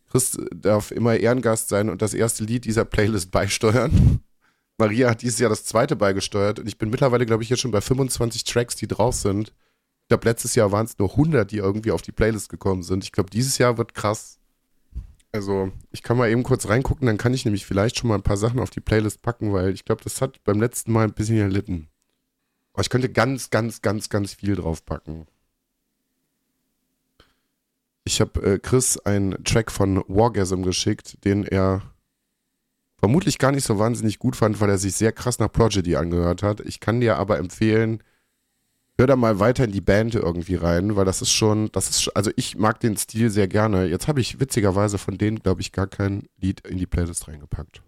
[0.10, 4.22] Chris darf immer Ehrengast sein und das erste Lied dieser Playlist beisteuern.
[4.78, 7.72] Maria hat dieses Jahr das zweite beigesteuert und ich bin mittlerweile, glaube ich, jetzt schon
[7.72, 9.54] bei 25 Tracks, die drauf sind.
[10.08, 13.04] Ich glaube, letztes Jahr waren es nur 100, die irgendwie auf die Playlist gekommen sind.
[13.04, 14.40] Ich glaube, dieses Jahr wird krass.
[15.34, 18.24] Also, ich kann mal eben kurz reingucken, dann kann ich nämlich vielleicht schon mal ein
[18.24, 21.14] paar Sachen auf die Playlist packen, weil ich glaube, das hat beim letzten Mal ein
[21.14, 21.90] bisschen erlitten.
[22.72, 25.26] Aber ich könnte ganz, ganz, ganz, ganz viel draufpacken.
[28.06, 31.82] Ich habe äh, Chris einen Track von Wargasm geschickt, den er
[32.98, 36.44] vermutlich gar nicht so wahnsinnig gut fand, weil er sich sehr krass nach Prodigy angehört
[36.44, 36.62] hat.
[36.62, 38.02] Ich kann dir aber empfehlen,
[38.98, 42.10] hör da mal weiter in die Band irgendwie rein, weil das ist schon, das ist,
[42.16, 43.86] also ich mag den Stil sehr gerne.
[43.86, 47.84] Jetzt habe ich witzigerweise von denen, glaube ich, gar kein Lied in die Playlist reingepackt.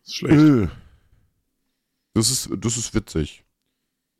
[0.00, 0.40] Das ist schlecht.
[0.40, 0.68] Äh.
[2.14, 3.44] Das ist, das ist witzig.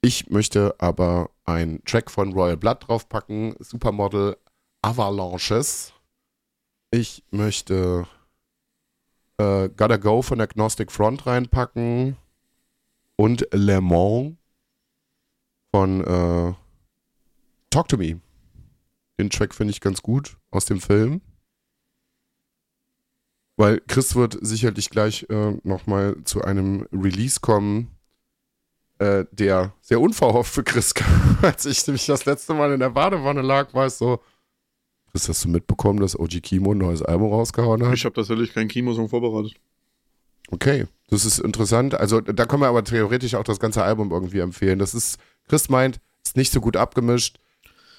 [0.02, 4.36] Ich möchte aber einen Track von Royal Blood draufpacken, Supermodel
[4.82, 5.94] Avalanches.
[6.90, 8.06] Ich möchte
[9.38, 12.16] äh, Gotta Go von Agnostic Front reinpacken
[13.16, 14.36] und Le Mans
[15.74, 16.54] von äh,
[17.70, 18.20] Talk to Me.
[19.18, 21.20] Den Track finde ich ganz gut aus dem Film.
[23.56, 27.90] Weil Chris wird sicherlich gleich äh, nochmal zu einem Release kommen,
[29.00, 31.38] äh, der sehr unverhofft für Chris kam.
[31.42, 34.20] Als ich nämlich das letzte Mal in der Badewanne lag, war es so,
[35.10, 37.94] Chris, hast du mitbekommen, dass OG Kimo ein neues Album rausgehauen hat?
[37.94, 39.56] Ich habe tatsächlich kein Kimo-Song vorbereitet.
[40.52, 41.94] Okay, das ist interessant.
[41.94, 44.78] Also da können wir aber theoretisch auch das ganze Album irgendwie empfehlen.
[44.78, 45.18] Das ist,
[45.48, 47.38] Chris meint, ist nicht so gut abgemischt.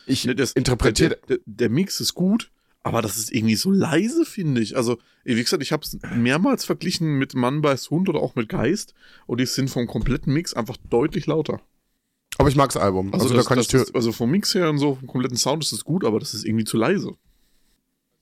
[0.07, 1.17] Ich nee, interpretiere.
[1.27, 2.51] Der, der, der, Mix ist gut,
[2.83, 4.77] aber das ist irgendwie so leise, finde ich.
[4.77, 8.49] Also, wie gesagt, ich habe es mehrmals verglichen mit Mann beißt Hund oder auch mit
[8.49, 8.93] Geist
[9.25, 11.61] und die sind vom kompletten Mix einfach deutlich lauter.
[12.37, 13.13] Aber ich mag das Album.
[13.13, 15.37] Also, also, das, da kann ich ist, also vom Mix her und so, vom kompletten
[15.37, 17.15] Sound ist es gut, aber das ist irgendwie zu leise.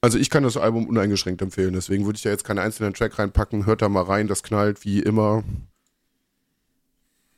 [0.01, 3.17] Also ich kann das Album uneingeschränkt empfehlen, deswegen würde ich da jetzt keinen einzelnen Track
[3.17, 3.65] reinpacken.
[3.65, 5.45] Hört da mal rein, das knallt wie immer.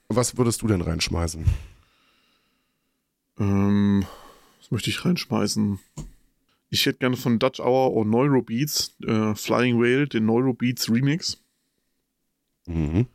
[0.09, 1.45] Was würdest du denn reinschmeißen?
[3.39, 4.05] Ähm,
[4.59, 5.79] was möchte ich reinschmeißen?
[6.69, 11.41] Ich hätte gerne von Dutch Hour und Neurobeats, äh, Flying Whale, den Neurobeats Remix.
[12.65, 13.07] Mhm.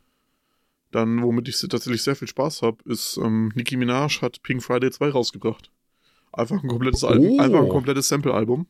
[0.90, 4.90] Dann, womit ich tatsächlich sehr viel Spaß habe, ist, ähm, Nicki Minaj hat Pink Friday
[4.90, 5.70] 2 rausgebracht.
[6.32, 7.40] Einfach ein komplettes Album, oh.
[7.40, 8.66] einfach ein komplettes Sample-Album.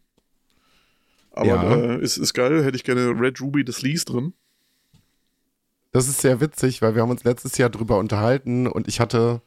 [1.32, 1.74] Aber ja.
[1.74, 4.34] äh, ist, ist geil, hätte ich gerne Red Ruby des Lees drin.
[5.92, 9.42] Das ist sehr witzig, weil wir haben uns letztes Jahr drüber unterhalten und ich hatte,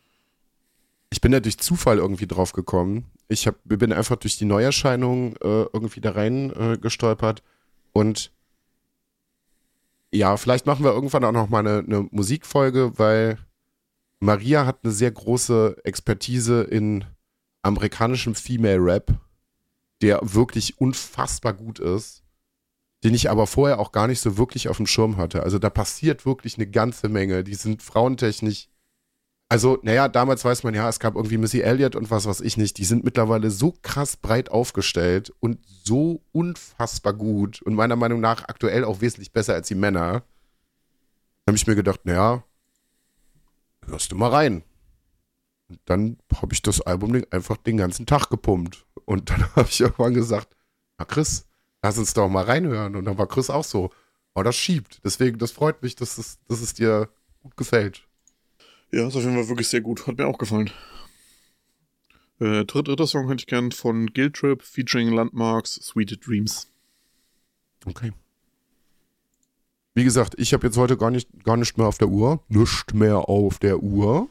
[1.14, 3.06] ich bin da durch Zufall irgendwie drauf gekommen.
[3.28, 7.44] Ich hab, bin einfach durch die Neuerscheinung äh, irgendwie da rein äh, gestolpert
[7.94, 8.32] und
[10.12, 13.38] ja, vielleicht machen wir irgendwann auch noch mal eine, eine Musikfolge, weil
[14.20, 17.06] Maria hat eine sehr große Expertise in
[17.62, 19.14] amerikanischem Female Rap,
[20.02, 22.24] der wirklich unfassbar gut ist,
[23.04, 25.44] den ich aber vorher auch gar nicht so wirklich auf dem Schirm hatte.
[25.44, 27.44] Also da passiert wirklich eine ganze Menge.
[27.44, 28.68] Die sind frauentechnisch.
[29.54, 32.58] Also, naja, damals weiß man ja, es gab irgendwie Missy Elliott und was weiß ich
[32.58, 32.80] nicht.
[32.80, 38.46] Die sind mittlerweile so krass breit aufgestellt und so unfassbar gut und meiner Meinung nach
[38.46, 40.24] aktuell auch wesentlich besser als die Männer.
[41.46, 42.44] Da habe ich mir gedacht, naja,
[43.86, 44.64] hörst du mal rein.
[45.70, 48.88] Und dann habe ich das Album einfach den ganzen Tag gepumpt.
[49.06, 50.56] Und dann habe ich irgendwann gesagt,
[50.98, 51.46] na Chris,
[51.84, 52.96] lass uns doch mal reinhören.
[52.96, 53.92] Und dann war Chris auch so,
[54.34, 55.00] oh, das schiebt.
[55.04, 57.08] Deswegen, das freut mich, dass es, dass es dir
[57.44, 58.08] gut gefällt.
[58.94, 60.06] Ja, ist auf jeden Fall wirklich sehr gut.
[60.06, 60.70] Hat mir auch gefallen.
[62.40, 66.68] Äh, dritter Song hätte ich gern von Guild Trip featuring Landmarks Sweet Dreams.
[67.88, 68.14] Okay.
[69.96, 72.44] Wie gesagt, ich habe jetzt heute gar nicht, gar nicht mehr auf der Uhr.
[72.50, 74.30] Nicht mehr auf der Uhr.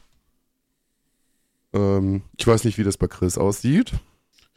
[1.73, 3.93] Ähm, ich weiß nicht, wie das bei Chris aussieht.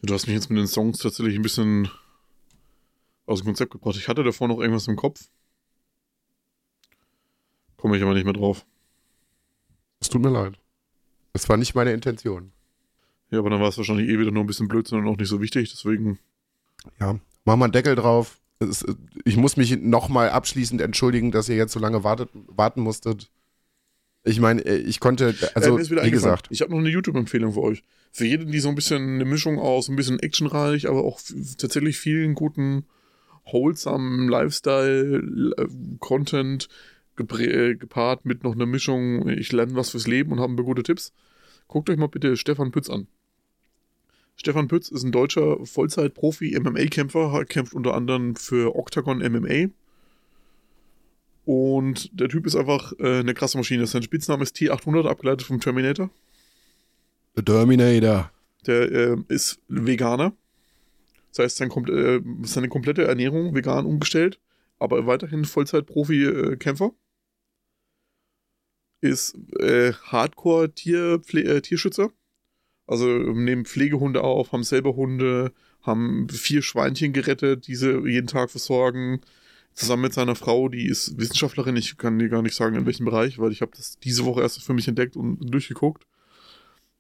[0.03, 1.89] Du hast mich jetzt mit den Songs tatsächlich ein bisschen
[3.25, 3.95] aus dem Konzept gebracht.
[3.95, 5.29] Ich hatte davor noch irgendwas im Kopf.
[7.75, 8.67] Komme ich aber nicht mehr drauf.
[10.05, 10.53] Es tut mir leid.
[11.33, 12.51] Das war nicht meine Intention.
[13.31, 15.29] Ja, aber dann war es wahrscheinlich eh wieder nur ein bisschen Blödsinn und auch nicht
[15.29, 16.19] so wichtig, deswegen.
[16.99, 18.39] Ja, mach mal einen Deckel drauf.
[18.59, 18.85] Es,
[19.23, 23.31] ich muss mich nochmal abschließend entschuldigen, dass ihr jetzt so lange wartet, warten musstet.
[24.23, 26.49] Ich meine, ich konnte, also äh, wie gesagt.
[26.51, 27.81] Ich habe noch eine YouTube-Empfehlung für euch.
[28.11, 31.19] Für jeden, die so ein bisschen eine Mischung aus, ein bisschen actionreich, aber auch
[31.57, 32.85] tatsächlich vielen guten,
[33.43, 36.67] wholesome Lifestyle-Content äh,
[37.15, 40.83] gepaart mit noch einer Mischung, ich lerne was fürs Leben und habe ein paar gute
[40.83, 41.13] Tipps.
[41.67, 43.07] Guckt euch mal bitte Stefan Pütz an.
[44.35, 49.69] Stefan Pütz ist ein deutscher Vollzeit-Profi-MMA-Kämpfer, kämpft unter anderem für Octagon MMA.
[51.45, 53.85] Und der Typ ist einfach äh, eine krasse Maschine.
[53.87, 56.09] Sein Spitzname ist T800, abgeleitet vom Terminator.
[57.35, 58.31] The Terminator.
[58.65, 60.33] Der äh, ist Veganer.
[61.29, 64.39] Das heißt, sein, äh, seine komplette Ernährung vegan umgestellt,
[64.79, 66.91] aber weiterhin Vollzeit-Profi-Kämpfer.
[69.05, 72.05] Ist äh, Hardcore-Tierschützer.
[72.05, 72.11] -Tier
[72.87, 75.51] also nehmen Pflegehunde auf, haben selber Hunde,
[75.81, 79.21] haben vier Schweinchen gerettet, die sie jeden Tag versorgen.
[79.73, 83.05] Zusammen mit seiner Frau, die ist Wissenschaftlerin, ich kann dir gar nicht sagen, in welchem
[83.05, 86.05] Bereich, weil ich habe das diese Woche erst für mich entdeckt und durchgeguckt.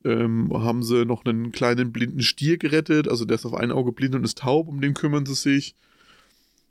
[0.03, 3.91] Ähm, haben sie noch einen kleinen blinden Stier gerettet, also der ist auf ein Auge
[3.91, 5.75] blind und ist taub, um den kümmern sie sich.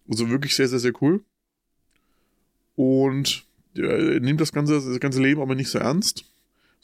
[0.09, 1.25] Also wirklich sehr, sehr, sehr cool.
[2.77, 6.25] Und ja, nimmt das ganze, das ganze Leben aber nicht so ernst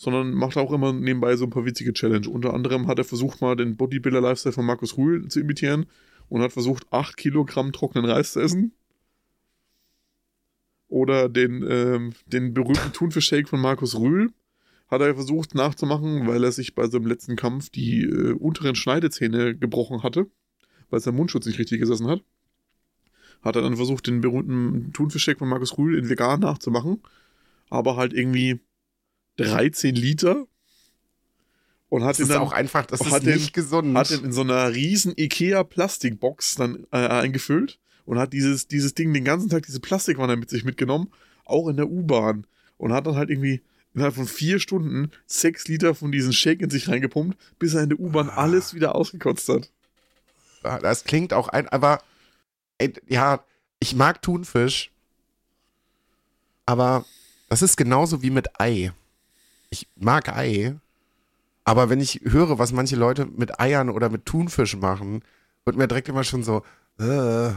[0.01, 2.27] sondern macht auch immer nebenbei so ein paar witzige Challenge.
[2.27, 5.85] Unter anderem hat er versucht, mal den Bodybuilder-Lifestyle von Markus Rühl zu imitieren
[6.31, 8.73] und hat versucht, 8 Kilogramm trockenen Reis zu essen.
[10.89, 14.33] Oder den, ähm, den berühmten Thunfisch-Shake von Markus Rühl
[14.89, 19.55] hat er versucht nachzumachen, weil er sich bei seinem letzten Kampf die äh, unteren Schneidezähne
[19.55, 20.31] gebrochen hatte,
[20.89, 22.25] weil sein Mundschutz nicht richtig gesessen hat.
[23.43, 27.03] Hat er dann versucht, den berühmten Thunfisch-Shake von Markus Rühl in vegan nachzumachen,
[27.71, 28.61] aber halt irgendwie
[29.37, 30.47] 13 Liter.
[31.89, 33.97] Und hat das ist dann, auch einfach, das ist nicht den, gesund.
[33.97, 39.13] Hat ihn in so einer riesen Ikea-Plastikbox dann äh, eingefüllt und hat dieses, dieses Ding
[39.13, 41.11] den ganzen Tag, diese Plastikwanne mit sich mitgenommen,
[41.45, 42.47] auch in der U-Bahn.
[42.77, 43.63] Und hat dann halt irgendwie
[43.95, 47.89] innerhalb von vier Stunden sechs Liter von diesem Shake in sich reingepumpt, bis er in
[47.89, 48.37] der U-Bahn ah.
[48.37, 49.71] alles wieder ausgekotzt hat.
[50.63, 52.03] Das klingt auch ein, aber
[52.81, 53.45] ey, ja,
[53.79, 54.91] ich mag Thunfisch,
[56.67, 57.05] aber
[57.49, 58.93] das ist genauso wie mit Ei
[59.71, 60.75] ich mag Ei,
[61.65, 65.23] aber wenn ich höre, was manche Leute mit Eiern oder mit Thunfisch machen,
[65.65, 66.65] wird mir direkt immer schon so,
[66.99, 67.51] äh,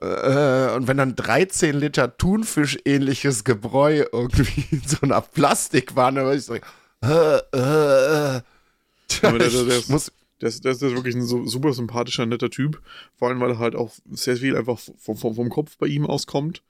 [0.00, 6.54] äh, und wenn dann 13 Liter Thunfisch-ähnliches Gebräu irgendwie in so einer Plastikwanne, ich so,
[6.54, 6.60] äh,
[7.02, 8.40] äh, äh.
[9.20, 10.10] Ja, der, der, der, muss,
[10.48, 12.80] ist, der ist wirklich ein so, super sympathischer, netter Typ.
[13.16, 16.06] Vor allem, weil er halt auch sehr viel einfach vom, vom, vom Kopf bei ihm
[16.06, 16.62] auskommt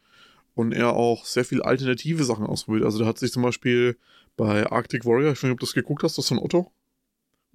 [0.55, 2.85] und er auch sehr viel alternative Sachen ausprobiert.
[2.85, 3.97] Also der hat sich zum Beispiel
[4.37, 6.70] bei Arctic Warrior, ich weiß nicht, ob du das geguckt hast, das von Otto.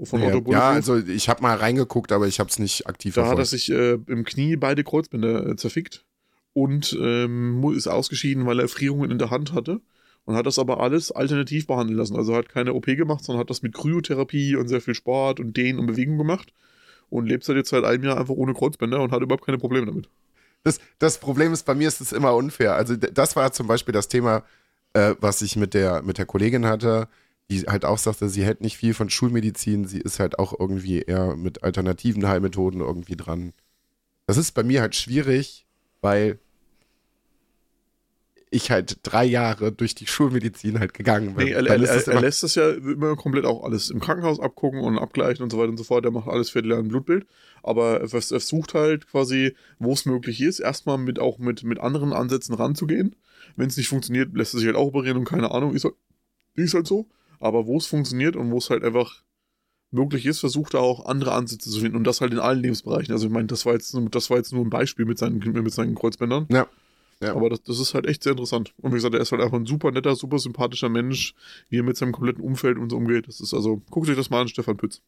[0.03, 3.15] Von ja, Otto ja, also ich habe mal reingeguckt, aber ich habe es nicht aktiv
[3.15, 3.39] Da verfolgt.
[3.39, 6.05] hat er sich äh, im Knie beide Kreuzbänder äh, zerfickt
[6.53, 9.81] und ähm, ist ausgeschieden, weil er Erfrierungen in der Hand hatte
[10.27, 12.17] und hat das aber alles alternativ behandeln lassen.
[12.17, 15.55] Also hat keine OP gemacht, sondern hat das mit Kryotherapie und sehr viel Sport und
[15.55, 16.53] Dehnen und Bewegung gemacht
[17.09, 19.85] und lebt seit jetzt seit einem Jahr einfach ohne Kreuzbänder und hat überhaupt keine Probleme
[19.85, 20.09] damit.
[20.63, 22.75] Das, das Problem ist, bei mir ist es immer unfair.
[22.75, 24.43] Also das war zum Beispiel das Thema,
[24.91, 27.07] äh, was ich mit der, mit der Kollegin hatte,
[27.49, 30.99] die halt auch sagte, sie hält nicht viel von Schulmedizin, sie ist halt auch irgendwie
[31.03, 33.53] eher mit alternativen Heilmethoden irgendwie dran.
[34.25, 35.65] Das ist bei mir halt schwierig,
[36.01, 36.37] weil
[38.49, 41.47] ich halt drei Jahre durch die Schulmedizin halt gegangen bin.
[41.47, 44.79] Nee, er, er, er, er lässt das ja immer komplett auch alles im Krankenhaus abgucken
[44.79, 46.05] und abgleichen und so weiter und so fort.
[46.05, 47.25] Er macht alles für ein Blutbild.
[47.63, 52.13] Aber er versucht halt quasi, wo es möglich ist, erstmal mit auch mit, mit anderen
[52.13, 53.15] Ansätzen ranzugehen.
[53.57, 55.95] Wenn es nicht funktioniert, lässt er sich halt auch operieren und keine Ahnung, ist halt,
[56.55, 57.07] ist halt so.
[57.39, 59.23] Aber wo es funktioniert und wo es halt einfach
[59.91, 63.13] möglich ist, versucht er auch andere Ansätze zu finden und das halt in allen Lebensbereichen.
[63.13, 65.73] Also ich meine, das war jetzt, das war jetzt nur ein Beispiel mit seinen, mit
[65.73, 66.47] seinen Kreuzbändern.
[66.49, 66.67] Ja.
[67.21, 67.35] Ja.
[67.35, 68.73] Aber das, das ist halt echt sehr interessant.
[68.77, 71.33] Und wie gesagt, er ist halt einfach ein super netter, super sympathischer Mensch,
[71.69, 73.27] wie er mit seinem kompletten Umfeld und so umgeht.
[73.27, 75.01] Das ist also, guckt euch das mal an, Stefan Pütz.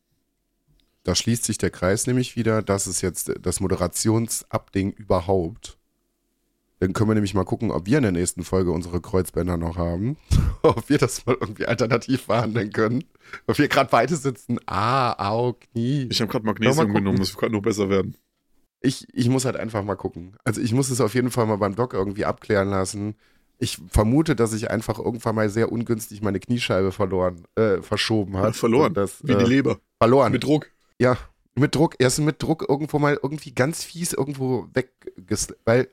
[1.04, 2.62] Da schließt sich der Kreis nämlich wieder.
[2.62, 5.78] Das ist jetzt das Moderationsabding überhaupt.
[6.80, 9.78] Dann können wir nämlich mal gucken, ob wir in der nächsten Folge unsere Kreuzbänder noch
[9.78, 10.18] haben.
[10.64, 13.04] ob wir das mal irgendwie alternativ verhandeln können.
[13.48, 14.60] Ob wir gerade beide sitzen.
[14.66, 16.08] Ah, au, Knie.
[16.10, 18.16] Ich habe gerade Magnesium genommen, das kann nur besser werden
[18.82, 20.36] ich, ich muss halt einfach mal gucken.
[20.44, 23.16] Also ich muss es auf jeden Fall mal beim Doc irgendwie abklären lassen,
[23.62, 28.54] Ich vermute, dass ich einfach irgendwann mal sehr ungünstig meine Kniescheibe verloren, äh, verschoben habe.
[28.54, 28.94] verloren.
[28.94, 29.80] Das, Wie äh, die Leber.
[30.02, 30.32] verloren.
[30.32, 30.72] Mit Druck.
[30.98, 31.18] Ja,
[31.56, 31.96] mit Druck.
[32.00, 35.54] Erst mit Druck irgendwo mal irgendwie ganz fies irgendwo wegges...
[35.66, 35.90] Weil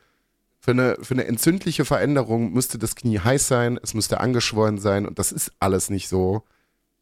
[0.60, 5.06] für eine, für eine entzündliche Veränderung müsste das Knie heiß sein, es müsste angeschwollen sein
[5.06, 6.44] und das ist alles nicht so.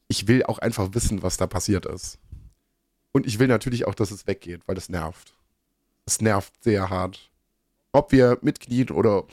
[0.09, 2.19] Ich will auch einfach wissen, was da passiert ist.
[3.13, 5.35] Und ich will natürlich auch, dass es weggeht, weil das nervt.
[6.07, 7.31] Es nervt sehr hart.
[7.93, 9.25] Ob wir mit Knien oder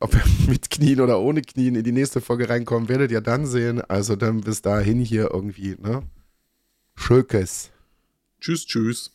[0.00, 3.46] ob wir mit Knien oder ohne Knien in die nächste Folge reinkommen, werdet ihr dann
[3.46, 3.80] sehen.
[3.82, 6.02] Also dann bis dahin hier irgendwie, ne?
[6.94, 7.70] Schökes.
[8.40, 9.13] Tschüss, tschüss.